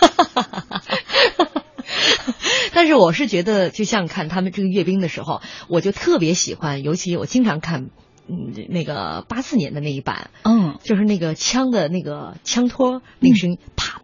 [2.73, 7.91] 但是我是觉得，就像看他们这个阅兵的时候，我就特别喜欢，尤其我经常看，
[8.29, 13.98] 嗯，那个八四年的那一版，嗯，就是那个枪的那个枪托那个声音，啪。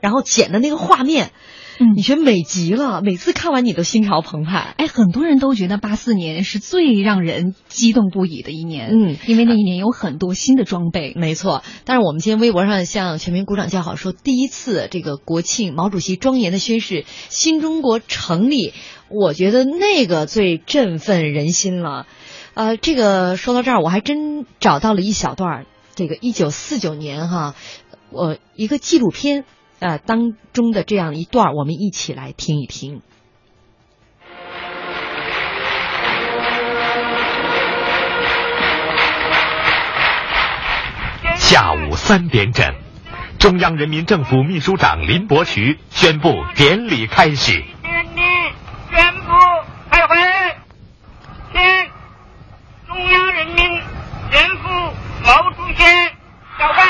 [0.00, 1.32] 然后剪的那个画面，
[1.80, 3.00] 嗯，你觉得美极了。
[3.02, 4.74] 每次看完你都心潮澎湃。
[4.76, 11.14] 哎，很多人都觉得八四年是最让人激动不已的一年，嗯，因为那一年有很多新的装备。
[11.16, 11.62] 没错。
[11.84, 18.72] 但是我们今天微博上向全民鼓掌叫好，说第一次这个国庆，毛主席庄严的宣誓新中国成立，
[19.08, 22.06] 我觉得那个最振奋人心了。
[22.54, 27.54] 呃，这个说到这儿，我还真找到了一小段这个一九四九年哈，
[28.10, 29.44] 我一个纪录片。
[29.80, 33.00] 呃，当中的这样一段，我们一起来听一听。
[41.36, 42.74] 下午三点整，
[43.38, 47.62] 中央人民政府秘书长林伯渠宣布典礼开始。
[47.82, 48.20] 典礼
[48.90, 49.30] 宣布
[49.90, 50.16] 开会，
[51.52, 51.60] 请
[52.88, 53.56] 中央人民
[54.32, 54.68] 政府
[55.24, 55.84] 毛主席
[56.58, 56.84] 教官。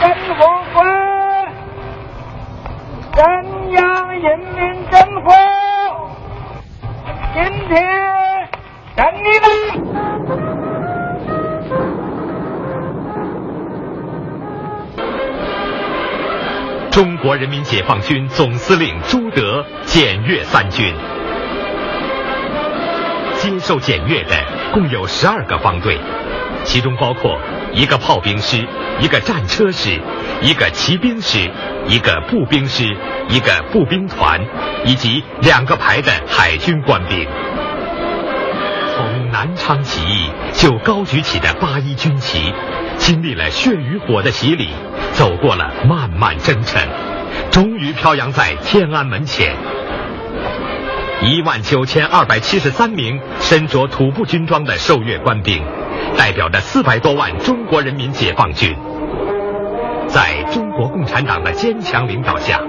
[0.00, 0.76] 生活会，
[3.12, 4.50] 中央人民
[4.90, 5.30] 政府
[7.34, 7.70] 今天
[8.96, 9.46] 等你们。
[16.90, 20.92] 中国人民解放军总司令朱德检阅三军。
[23.36, 24.34] 接受检阅的
[24.72, 25.96] 共有十二个方队，
[26.64, 27.38] 其中包括
[27.72, 28.66] 一个炮兵师、
[29.00, 30.00] 一个战车师、
[30.42, 31.50] 一个骑兵师、
[31.86, 32.84] 一个步兵师、
[33.28, 34.40] 一个步兵团，
[34.84, 37.26] 以及两个排的海军官兵。
[38.94, 42.52] 从南昌起义就高举起的八一军旗，
[42.96, 44.70] 经历了血与火的洗礼，
[45.12, 46.82] 走过了漫漫征程，
[47.52, 49.54] 终于飘扬在天安门前。
[51.22, 55.62] 一万九千二百七十三名身着土布军装的受阅官兵，
[56.16, 58.76] 代表着四百多万中国人民解放军。
[60.06, 62.60] 在中国共产党的坚强领导下，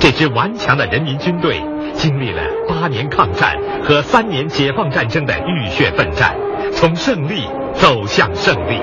[0.00, 1.60] 这支顽强的人民军队
[1.94, 6.34] 经历了八年抗战和三年解放战争的浴血奋战，
[6.72, 8.80] 从胜利走向胜利。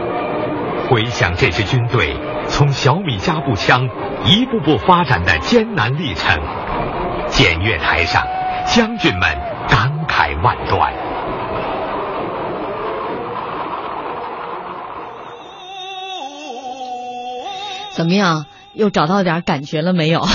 [0.90, 2.16] 回想这支军队
[2.48, 3.88] 从小米加步枪
[4.26, 6.40] 一步步发展的艰难历程，
[7.30, 8.24] 检阅台上。
[8.66, 9.30] 将军们
[9.68, 10.94] 感慨万端。
[17.96, 18.46] 怎么样？
[18.76, 20.26] 又找到点感觉了没有？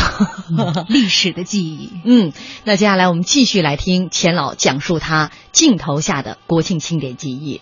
[0.88, 1.90] 历史的记忆。
[2.06, 2.32] 嗯，
[2.64, 7.60] 那接下来我们继续来听钱老讲述他镜头下的国庆庆典记忆。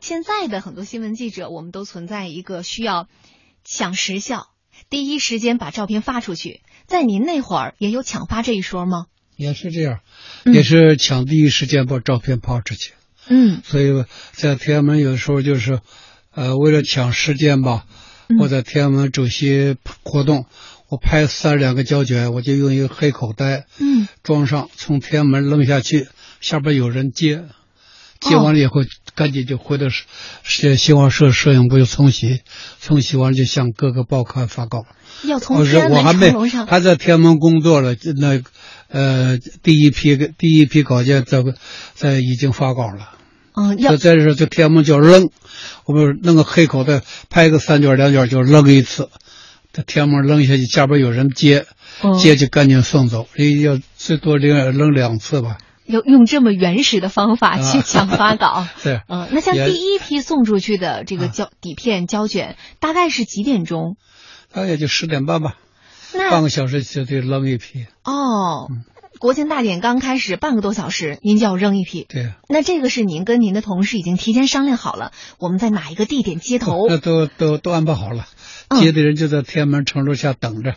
[0.00, 3.08] 现在的很多新闻记者，我们都存在一个需要
[3.64, 4.46] 抢时效，
[4.88, 6.60] 第一时间把照片发出去。
[6.86, 9.06] 在您那会儿也有抢发这一说吗？
[9.36, 9.98] 也是这样，
[10.44, 12.92] 也是抢第一时间把照片抛出去。
[13.26, 15.80] 嗯，所以在天安门有时候就是，
[16.32, 17.84] 呃，为了抢时间吧，
[18.28, 20.46] 嗯、我在天安门主席活动，
[20.88, 26.08] 我拍三两个胶卷，我就用一个黑口袋，嗯，装上，从天安门扔下去，
[26.40, 27.44] 下边有人接，
[28.20, 29.88] 接完了以后，哦、赶紧就回到
[30.42, 32.40] 是新华社摄影部就冲洗，
[32.80, 34.84] 冲洗完就向各个报刊发稿。
[35.24, 38.42] 要从天安门我还没城上，还在天安门工作了，那。
[38.88, 41.42] 呃，第一批第一批稿件在
[41.94, 43.10] 在已经发稿了。
[43.52, 45.28] 嗯，要在这就天安门就扔，
[45.86, 47.02] 我们弄个黑口袋，
[47.36, 49.10] 拍个三卷两卷就扔一次，
[49.70, 51.66] 这天安门扔下去，下边有人接，
[52.02, 53.28] 嗯、接就赶紧送走，
[53.62, 55.58] 要最多扔扔两次吧。
[55.84, 58.46] 要用这么原始的方法去抢发稿。
[58.64, 63.98] 啊、对，嗯，那像第一批送出去的这个胶底片胶卷，大概是几点钟？
[64.50, 65.56] 大概就十点半吧。
[66.30, 68.70] 半个小时就得扔一批哦。
[69.18, 72.04] 国庆大典刚开始半个多小时，您就要扔一批。
[72.08, 72.32] 对。
[72.48, 76.86] 那这个是您跟您的同事已经提前商量好了，我们在哪一个地点接头？
[76.88, 78.26] 那都都都安排好了，
[78.68, 80.74] 嗯、接的人就在天安门城楼下等着。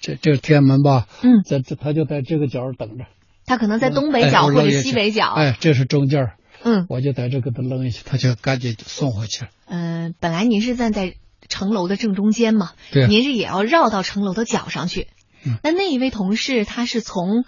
[0.00, 1.06] 这这是天安门吧？
[1.22, 1.42] 嗯。
[1.44, 3.04] 在这他就在这个角等着。
[3.46, 5.32] 他可能在东北角或者西北角。
[5.34, 6.32] 哎，这是中间。
[6.62, 6.86] 嗯。
[6.88, 9.46] 我就在这给他扔一下去，他就赶紧送回去。
[9.66, 11.14] 嗯、呃，本来您是站在
[11.48, 15.08] 城楼的正中间嘛，对、啊，您是也要绕到城楼的角上去。
[15.44, 17.44] 嗯，那那一位同事他是从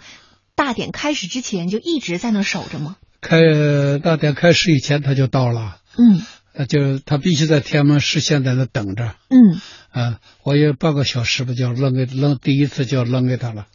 [0.55, 2.97] 大典开始之前就一直在那守着吗？
[3.19, 3.39] 开
[4.03, 6.21] 大典开始以前他就到了，嗯，
[6.53, 9.59] 那就他必须在天安门视线在那等着，嗯，
[9.91, 13.67] 啊，我有半个小时吧，就扔给扔第一次就扔给他了，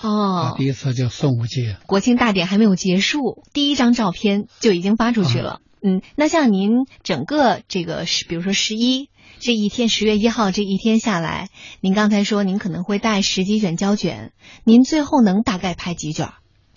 [0.00, 1.76] 哦，啊、第一次就送回去。
[1.86, 5.50] 国庆大典还没有结束，第一张照片就已经发出去了。
[5.50, 6.70] 啊、嗯，那像您
[7.04, 9.08] 整个这个十，比如说十一。
[9.40, 11.48] 这一天，十月一号这一天下来，
[11.80, 14.32] 您刚才说您可能会带十几卷胶卷，
[14.64, 16.30] 您最后能大概拍几卷？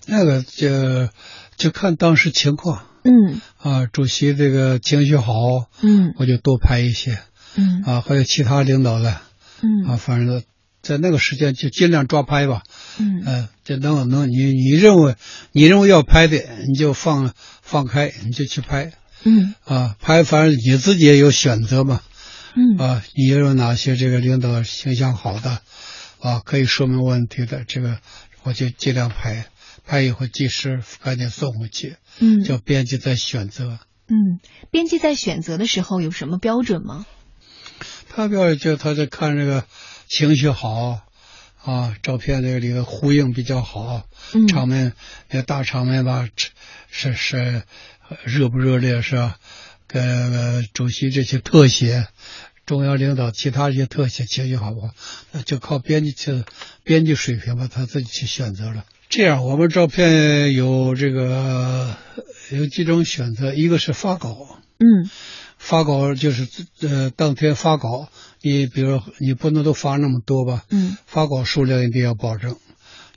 [0.06, 1.10] 那个就
[1.58, 2.84] 就看当时情况。
[3.04, 3.42] 嗯。
[3.58, 5.34] 啊，主席这个情绪好，
[5.82, 7.18] 嗯，我就多拍一些。
[7.56, 7.84] 嗯。
[7.86, 9.18] 啊，还有其他领导的。
[9.62, 9.90] 嗯。
[9.90, 10.44] 啊，反正
[10.82, 12.64] 在那个时间就尽量抓拍吧。
[13.00, 13.24] 嗯。
[13.26, 15.16] 呃，就能能你你认为
[15.52, 16.38] 你认为要拍的，
[16.68, 18.92] 你就放放开，你就去拍。
[19.24, 19.56] 嗯。
[19.66, 22.02] 啊，拍反正你自己也有选择嘛。
[22.56, 25.62] 嗯啊，你有哪些这个领导形象好的，
[26.20, 28.00] 啊，可以说明问题的，这个
[28.44, 29.46] 我就尽量拍，
[29.86, 31.96] 拍以后及时赶紧送回去。
[32.20, 33.80] 嗯，叫编辑在选择。
[34.08, 34.40] 嗯，
[34.70, 37.06] 编辑在选择的时候有什么标准吗？
[38.10, 39.64] 他标准就他在看这个
[40.10, 41.00] 情绪好，
[41.64, 44.92] 啊，照片这个里头呼应比较好，嗯，场面
[45.30, 46.28] 那大场面吧，
[46.90, 47.64] 是是
[48.26, 49.38] 热不热烈是吧？
[49.92, 52.08] 跟主席这些特写，
[52.66, 54.92] 中央领导其他一些特写情绪好不好？
[55.34, 56.46] 那就靠编辑去
[56.86, 58.86] 编辑水平吧，他自己去选择了。
[59.10, 61.98] 这样，我们照片有这个
[62.52, 64.38] 有几种选择，一个是发稿，
[64.80, 65.10] 嗯，
[65.58, 66.48] 发稿就是
[66.82, 68.08] 呃当天发稿，
[68.42, 72.56] 你比如你不能都发那么多吧，嗯，发稿数量一定要保证，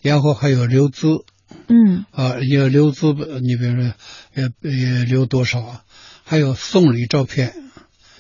[0.03, 1.07] 然后还有留资，
[1.68, 3.93] 嗯啊，要留资，你比如说
[4.35, 5.85] 也也留多少啊？
[6.25, 7.55] 还有送礼照片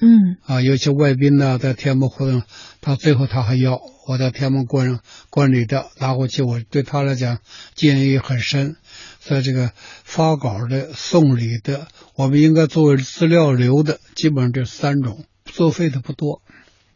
[0.00, 2.42] 嗯啊，有些外宾呢在天安门活动，
[2.80, 5.00] 他最后他还要我在天安门观
[5.30, 7.38] 观礼的拿过去，我对他来讲
[7.74, 8.76] 记忆很深。
[9.20, 16.42] 所以这个发稿的、送礼的，我们应该作为资料留的，基本上这三种，作废的不多。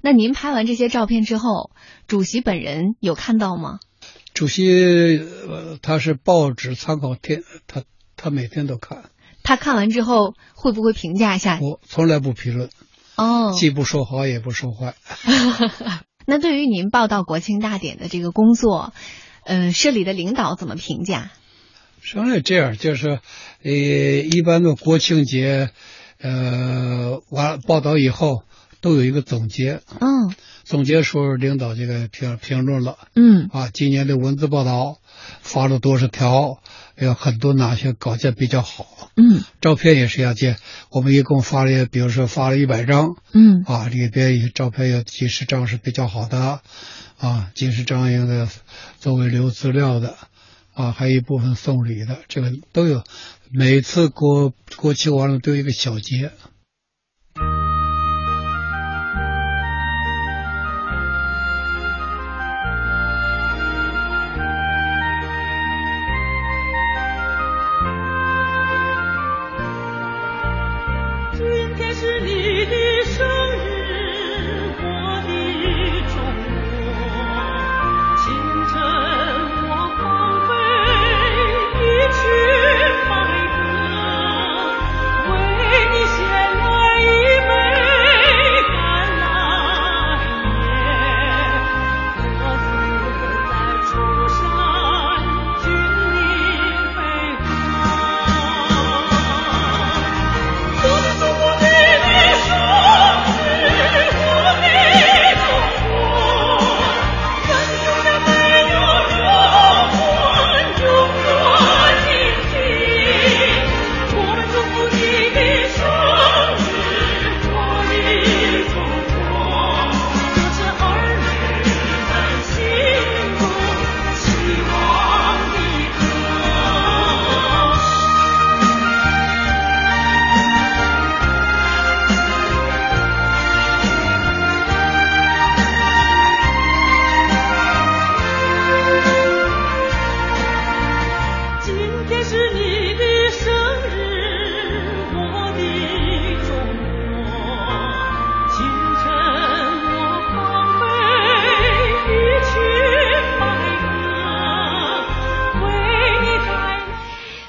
[0.03, 1.71] 那您拍完这些照片之后，
[2.07, 3.79] 主席本人有看到吗？
[4.35, 4.67] 主席，
[5.19, 7.85] 呃，他是报纸参考天，他
[8.17, 9.05] 他每天都看。
[9.49, 11.59] 他看完之后会不会评价一下？
[11.63, 12.69] 我从来不评论，
[13.17, 14.95] 哦，既不说好也不说坏。
[16.29, 18.93] 那对于您报道国庆大典的这个工作，
[19.47, 21.31] 嗯、社里的领导怎么评价？
[22.03, 23.21] 实际上这样，就是，
[23.63, 25.71] 呃，一般的国庆节，
[26.21, 28.43] 呃，完报道以后
[28.83, 29.81] 都有一个总结。
[29.99, 30.31] 嗯
[30.69, 32.99] 总结时候，领导这个评评论了。
[33.15, 34.99] 嗯啊，今年的文字报道
[35.41, 36.61] 发了多少条，
[36.99, 39.11] 有很多哪些稿件比较好。
[39.17, 40.59] 嗯照片也是要见，
[40.91, 46.61] 我们一共发了，比如说发了一百张，嗯啊，里边有照片有几十张是比较好的，
[47.17, 48.47] 啊，几十张应该
[49.01, 50.17] 作为留资料的，
[50.75, 53.03] 啊，还有一部分送礼的，这个都有。
[53.51, 56.31] 每次过过期完了都有一个小节。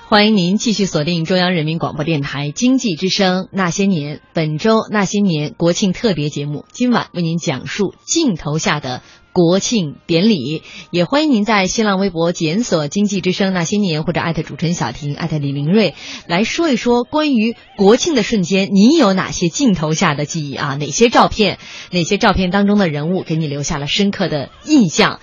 [0.09, 9.03] 欢迎您继续锁定中央人民广播电台经济之声《那些年》，本周《那些年》国庆特别节目，今晚为您讲述镜头下的
[9.33, 10.63] 国庆典礼。
[10.89, 15.93] 也欢迎您在新浪微博检索“经济之声那些年”或者艾特主持人小婷、艾特李明瑞，
[16.25, 20.73] 来说一说关于国庆的瞬间，你有哪些镜头下的记忆啊？
[20.73, 21.59] 哪些照片？
[21.91, 25.19] 哪些照片当中的人物给你留下了深刻的印象？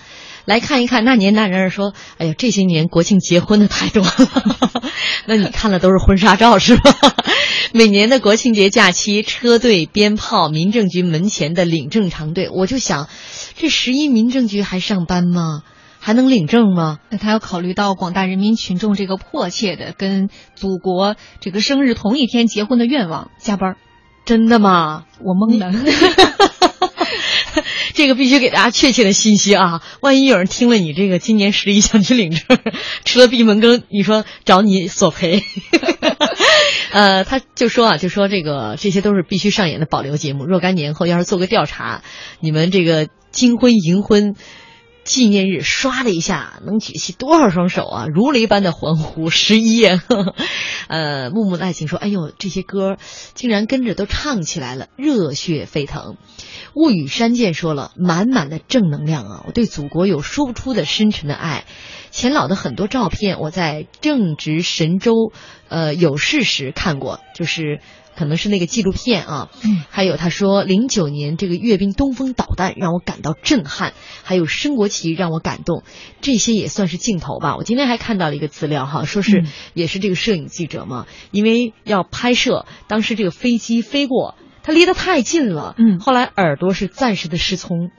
[0.47, 4.11] 来看一看，那年那人儿说：“哎呀，这些年国庆结婚的太多了。
[5.27, 6.95] ”那你看的都是婚纱照是吧？
[7.73, 13.09] 每年的国庆节假期，车队、鞭炮、民政局门前的领证长队，我就想，
[13.57, 15.63] 这十一民政局还上班吗？
[15.99, 16.99] 还能领证吗？
[17.09, 23.77] 那他要考虑到广大人民群众这个迫切的跟祖国这个生日同一天结婚的愿望，加班儿。
[24.23, 25.03] 真的吗？
[25.19, 25.73] 我懵了。
[27.93, 29.81] 这个必须给大家确切的信息啊！
[30.01, 32.59] 万一有人听了你这个今年十一想去领证，
[33.05, 35.43] 吃了闭门羹，你说找你索赔。
[36.91, 40.45] 呃，他就说啊，就说这个这些都是必须上演的保留节目。
[40.45, 42.03] 若干年后要是做个调查，
[42.39, 44.35] 你们这个金婚银婚。
[45.03, 48.07] 纪念日刷了一下，能举起多少双手啊？
[48.13, 50.03] 如雷般的欢呼，十一呀！
[50.89, 52.97] 呃，木木的爱情说：“哎呦，这些歌
[53.33, 56.17] 竟然跟着都唱起来了，热血沸腾。”
[56.77, 59.43] 雾雨山涧说了，满满的正能量啊！
[59.47, 61.65] 我对祖国有说不出的深沉的爱。
[62.11, 65.31] 钱老的很多照片，我在正值神州
[65.69, 67.79] 呃有事时看过，就是。
[68.17, 75.83] 可能是那个纪录片啊，嗯，还有他说零九年这个阅兵东风导弹让我感到震撼，还有升国旗让我感动，
[76.19, 77.55] 这些也算是镜头吧。
[77.57, 84.33] 我今天还看到了一个资料哈，说是、嗯、也是这个摄影记者嘛，因为要拍摄当时这个飞机飞过，
[84.67, 87.89] 他离得太近了，嗯，后来耳朵是暂时的失聪，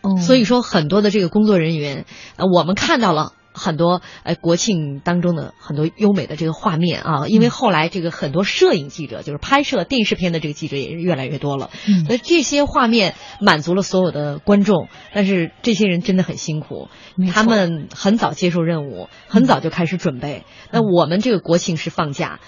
[0.00, 2.04] 哦，所以说很多的这个工作人员，
[2.36, 3.32] 呃，我们看到了。
[3.56, 16.88] 很多呃国庆当中的很多优美的这个画面啊，因为后来这个很多摄影记者，就是拍摄电视片的这个记者也是越来越多了，嗯所以这些画面满足了所有的观众，但是这些人真的很辛苦，
[17.32, 20.42] 他们很早接受任务，很早就开始准备。
[20.72, 22.40] 那我们这个国庆是放假。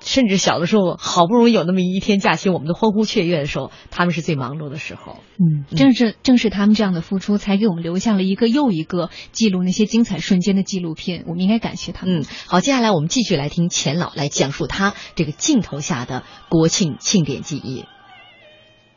[0.00, 5.18] 甚至小的时候，好不容易有那么一天假期，我们都欢呼雀跃的时候，他们是最忙碌的时候。
[5.38, 11.24] 嗯，正是正是他们这样的付出，才给我们留下了一个又一个记录那些精彩瞬间的纪录片。
[11.26, 12.20] 我们应该感谢他们。
[12.20, 17.84] 嗯，好，接下来我们继续来听钱老来讲述他这个镜头下的国庆庆典记忆。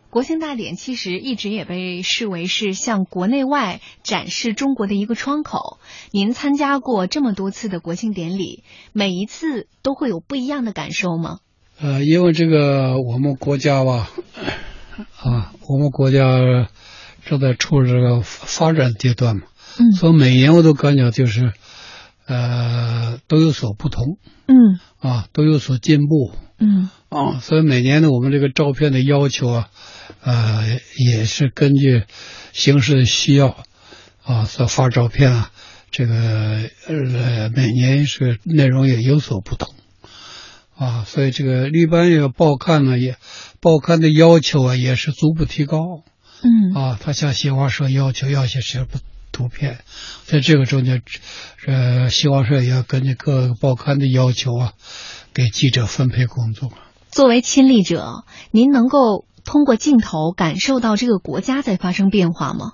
[0.10, 5.78] 国庆大典其实一直也被视为是向国内外展示中国的一个窗口。
[6.12, 11.40] 您参加过这么多次的国庆典礼，每一次都会有不一样的感受吗？
[11.80, 14.10] 呃，因为这个我们国家吧，
[15.22, 16.68] 啊，我们国家
[17.26, 19.44] 正在处这个发展阶段嘛，
[19.80, 19.92] 嗯。
[19.92, 21.54] 所以每年我都感觉就是，
[22.26, 24.18] 呃，都有所不同。
[24.48, 24.80] 嗯。
[25.00, 26.32] 啊，都有所进步。
[26.58, 26.90] 嗯。
[27.10, 29.70] 啊，所以每年呢，我们这个照片的要求啊，
[30.22, 32.04] 呃，也是根据
[32.54, 33.58] 形势的需要
[34.24, 35.52] 啊，所发照片啊，
[35.92, 39.74] 这个呃，每年是内容也有所不同。
[40.76, 43.18] 啊，所以这个一般这个报刊呢，也
[43.60, 45.78] 报刊的要求啊，也是逐步提高。
[46.42, 48.88] 嗯啊，他向新华社要求要些什么
[49.34, 49.80] 图片，
[50.26, 51.02] 在这个中间，
[51.68, 54.74] 呃，新华社也要根据各个报刊的要求啊，
[55.34, 56.72] 给记者分配工作。
[57.12, 62.74] 作为亲历者，您能够通过镜头感受到这个国家在发生变化吗？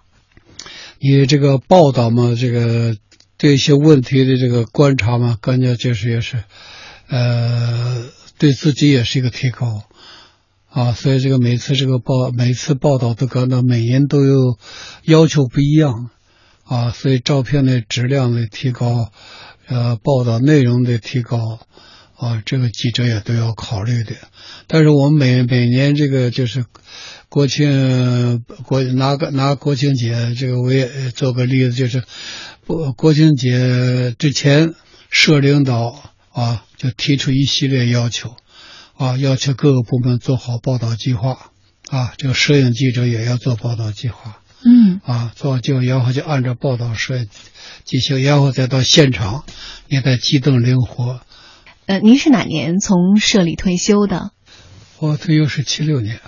[1.00, 2.98] 你这个报道嘛，这个
[3.38, 6.44] 对一些问题的这个观察嘛，感觉就是也是，
[7.08, 8.04] 呃，
[8.38, 9.84] 对自己也是一个提高。
[10.70, 14.58] 啊，所以这个每次这个报每次报道都感到每人都有
[15.04, 16.10] 要求不一样，
[16.66, 19.12] 啊，所以照片的质量的提高，
[19.68, 21.60] 呃，报道内容的提高，
[22.18, 24.16] 啊，这个记者也都要考虑的。
[24.68, 26.66] 但是我们每每年这个就是
[27.30, 32.04] 国庆国拿个拿国庆节这个我也做个例子，就是
[32.66, 34.74] 国国庆节之前，
[35.10, 38.36] 社领导啊就提出一系列要求。
[38.98, 41.52] 啊，要求各个部门做好报道计划，
[41.90, 47.28] 啊，这个摄影记者也要做报道计划，嗯，啊，做就然后就按照报道摄影
[47.84, 49.44] 进行，然后再到现场，
[49.90, 51.20] 你得机动灵活。
[51.88, 54.32] 呃，您是哪年从社里退休的？
[55.00, 56.20] 我退休是七六年，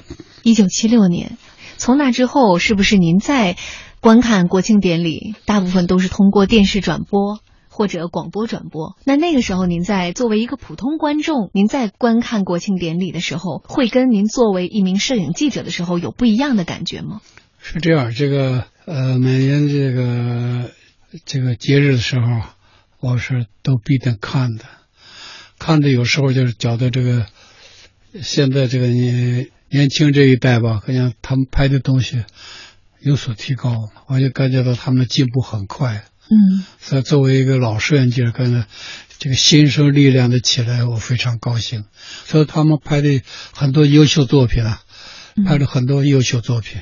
[0.43, 1.37] 一九七六年。
[1.77, 3.57] 从那之后，是不是您在
[3.99, 7.39] 观看国庆典礼，大部分都是通过电视转播？
[7.69, 17.21] 或者广播转播，那那个时候您在作为一个普通观众，您在观看国庆典礼的时候，会跟您作为一名摄影记者的时候有不一样的感觉吗？
[17.59, 20.71] 是这样，这个呃，每年这个
[21.25, 22.25] 这个节日的时候，
[22.99, 24.65] 我是都必定看的，
[25.59, 27.25] 看着有时候就是觉得这个
[28.21, 32.23] 现在这个年年轻这一代吧，好像他们拍的东西
[32.99, 36.05] 有所提高，我就感觉到他们的进步很快。
[36.29, 38.65] 嗯，所以作为一个老摄影记者，跟
[39.17, 41.85] 这个新生力量的起来，我非常高兴。
[42.25, 43.21] 所以他们拍的
[43.53, 44.81] 很多优秀作品啊，
[45.45, 46.81] 拍了很多优秀作品，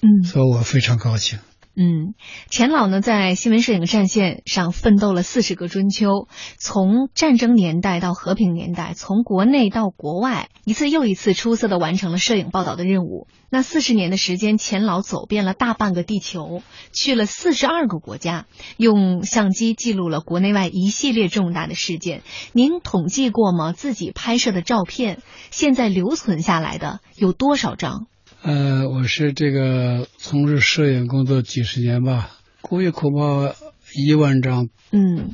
[0.00, 1.38] 嗯，所以我非常高兴。
[1.74, 2.14] 嗯，
[2.50, 13.26] 钱老呢在新闻摄影战线上奋斗了四十个春秋，从战争年代到和平年代，从国内到国外，一次又一次出色的完成了摄影报道的任务。
[13.48, 16.62] 那四十年的时间，钱老走遍了大半个地球，
[16.92, 18.44] 去了四十二个国家，
[18.76, 22.22] 用相机记录了国内外一系列重大的事件。
[22.52, 23.72] 您统计过吗？
[23.72, 28.06] 自己拍摄的照片，现在留存下来的有多少张？
[28.42, 32.30] 呃，我是这个从事摄影工作几十年吧，
[32.60, 33.54] 估计恐怕
[33.94, 35.30] 一万张，嗯，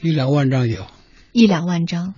[0.00, 0.86] 一两万张有，
[1.32, 2.14] 一两万张，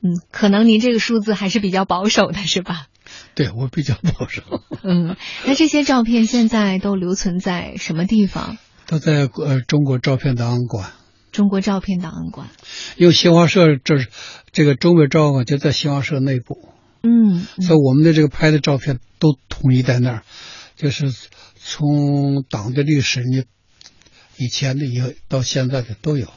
[0.00, 2.86] 嗯，可能您这个数字还是比较保守的，是吧？
[3.34, 4.42] 对我比较保守。
[4.84, 8.58] 嗯，那这些照片现在都留存在什么地方？
[8.86, 10.92] 都在呃中国照片档案馆。
[11.32, 12.46] 中国照片档案馆。
[12.96, 14.08] 因为新华社这是
[14.52, 16.68] 这个中美照案馆就在新华社内部。
[17.06, 20.22] 嗯，所以我们的这个拍的照片都统一在那儿，
[20.74, 21.12] 就是
[21.54, 23.44] 从党的历史，你
[24.38, 26.28] 以前的有到现在的都有。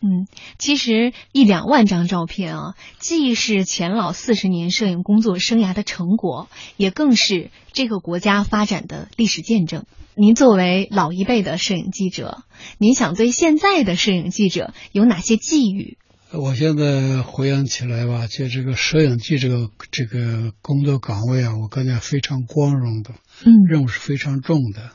[0.00, 0.26] 嗯，
[0.58, 9.84] 其实一两万张照片啊，既是钱老四十年摄影工作生涯的成果，也更是这个国家发展的历史见证。
[10.14, 12.44] 您作为老一辈的摄影记者，
[12.78, 15.98] 您想对现在的摄影记者有哪些寄语？
[16.36, 23.12] 我现在回想起来吧，就这个摄影记这个这个工作岗位啊，我感觉非常光荣的，
[23.44, 24.90] 嗯，任务是非常重的，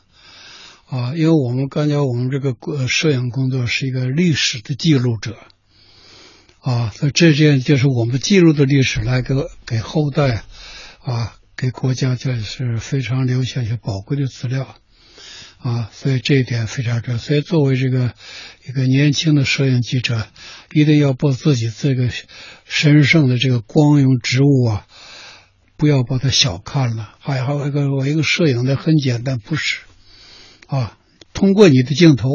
[0.87, 5.37] 啊，因为我们感觉我们这个呃摄影工作是一个历史的记录者，
[6.59, 9.33] 啊，所以这件就是我们记录的历史来给
[9.65, 10.43] 给后代，
[11.01, 14.75] 啊，给国家就是非常留下一些宝贵的资料，
[15.61, 17.17] 啊，所以这一点非常重要。
[17.19, 18.13] 所以作为这个
[18.65, 20.25] 一个年轻的摄影记者，
[20.71, 22.09] 一定要把自己这个
[22.63, 24.87] 神圣的这个光荣职务啊，
[25.75, 27.13] 不要把它小看了。
[27.19, 29.81] 还有还有一个我一个摄影的很简单，不是。
[30.67, 30.97] 啊，
[31.33, 32.29] 通过你的镜头，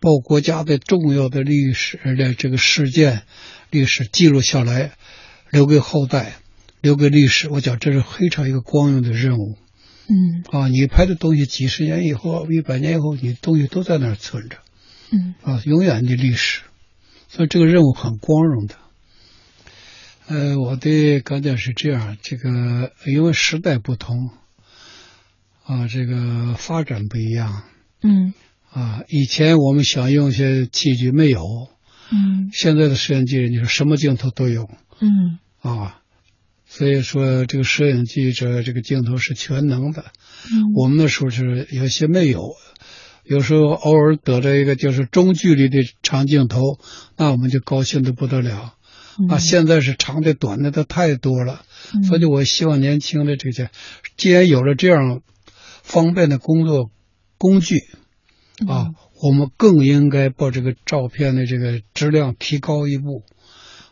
[0.00, 3.24] 把国家的重要的历史的这个事件、
[3.70, 4.92] 历史记录下来，
[5.50, 6.36] 留给后代，
[6.80, 7.50] 留给历史。
[7.50, 9.58] 我讲这是非常一个光荣的任务。
[10.08, 14.58] 嗯，啊，你拍的东西几十年以后、一百年以后，你东西都在那儿存着。
[15.10, 16.62] 嗯，啊，永远的历史，
[17.28, 18.74] 所以这个任务很光荣的。
[20.28, 24.30] 呃，我的感觉是这样，这个因为时代不同。
[25.64, 27.64] 啊，这个发展不一样。
[28.02, 28.32] 嗯。
[28.70, 31.40] 啊，以前我们想用一些器具没有。
[32.12, 32.50] 嗯。
[32.52, 34.68] 现在的摄影机，你说什么镜头都有。
[35.00, 35.38] 嗯。
[35.60, 36.00] 啊，
[36.66, 40.04] 所以说这个摄影记者这个镜头是全能的。
[40.52, 40.72] 嗯。
[40.74, 42.54] 我们那时候是有些没有，
[43.24, 46.78] 有时候偶尔得着一个就是中距离的长镜头，
[47.16, 48.74] 那我们就高兴的不得了。
[49.18, 51.62] 嗯、啊，现在是长的、短的都太多了。
[51.94, 53.70] 嗯、所以我希望年轻的这些，
[54.16, 55.22] 既然有了这样。
[55.86, 56.90] 方便的工作
[57.38, 57.76] 工具
[58.66, 58.90] 啊，
[59.22, 63.22] 我们更应该把这个照片的这个质量提高一步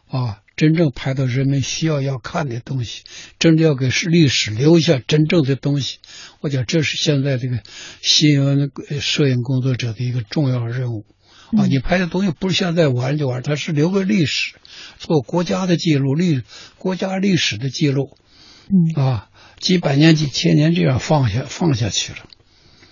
[0.09, 3.03] 啊，真正拍到人们需要要看的东西，
[3.39, 5.99] 真正要给历史留下真正的东西。
[6.41, 7.61] 我讲这是现在这个
[8.03, 11.05] 新闻摄影工作者的一个重要任务
[11.59, 11.67] 啊。
[11.67, 14.55] 你拍的东西不是现在玩就玩，它是留个历史，
[14.99, 16.43] 做国家的记录，历
[16.79, 18.17] 国家历史的记录。
[18.69, 19.29] 嗯啊。
[19.61, 22.19] 几百年、几千年这样放下放下去了，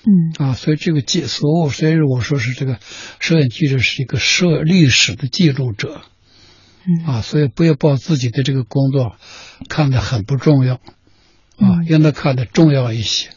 [0.07, 2.79] 嗯啊，所以这个记，所以所以我说是这个
[3.21, 6.01] 摄影记者是一个摄历史的记录者，
[6.87, 7.07] 嗯。
[7.07, 9.16] 啊，所以不要把自己的这个工作
[9.68, 13.28] 看得很不重要，啊，让他看得重要一些，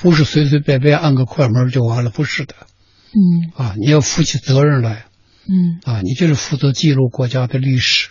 [0.00, 2.54] 不是随随便便按个快门就完了，不是的，
[3.12, 3.52] 嗯。
[3.56, 5.06] 啊，你要负起责任来，
[5.48, 5.80] 嗯。
[5.84, 8.10] 啊，你就是负责记录国家的历史，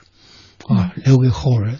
[0.67, 1.79] 啊，留给后人。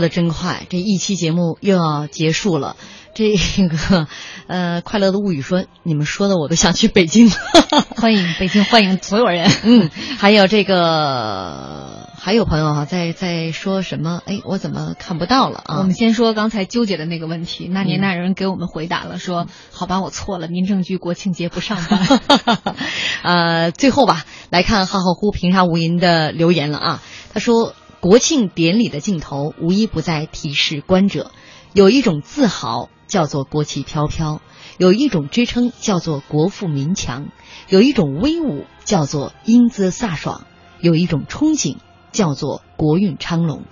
[0.00, 2.74] 过得真快，这一期节目又要结束了。
[3.12, 3.36] 这
[3.68, 4.08] 个，
[4.46, 7.30] 呃，快乐的物语说，你们说的我都想去北京，
[7.96, 9.50] 欢迎北京，欢迎所有人。
[9.62, 14.22] 嗯，还有这个，还有朋友哈、在在说什么？
[14.24, 15.76] 哎，我怎么看不到了啊？
[15.80, 22.20] 我们先说刚才纠结的那个问题，那年那人给我们回答了，说：“好吧，我错了，民政局国庆节不上班。
[23.22, 27.02] 呃，最后吧，来看浩浩乎平沙无垠的留言了啊。
[27.32, 31.32] 他说，国庆典礼的镜头无一不在提示观者，
[31.74, 34.40] 有一种自豪叫做国旗飘飘，
[34.78, 37.28] 有一种支撑叫做国富民强，
[37.68, 40.46] 有一种威武叫做英姿飒爽，
[40.80, 41.76] 有一种憧憬
[42.10, 43.64] 叫做“国运昌隆”。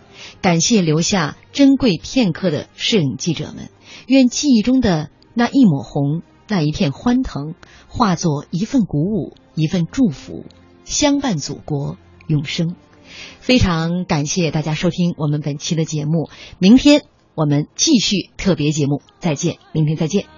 [0.42, 3.70] 感谢留下珍贵片刻的摄影记者们，
[4.06, 7.54] 愿记忆中的那一抹红，那一片欢腾，
[7.88, 10.44] 化作一份鼓舞，一份祝福，
[10.84, 12.76] 相伴祖国永生。
[13.40, 17.04] 非常感谢大家收听我们本期的节目，明天
[17.34, 20.37] 我们继续特别节目，再见，明天再见。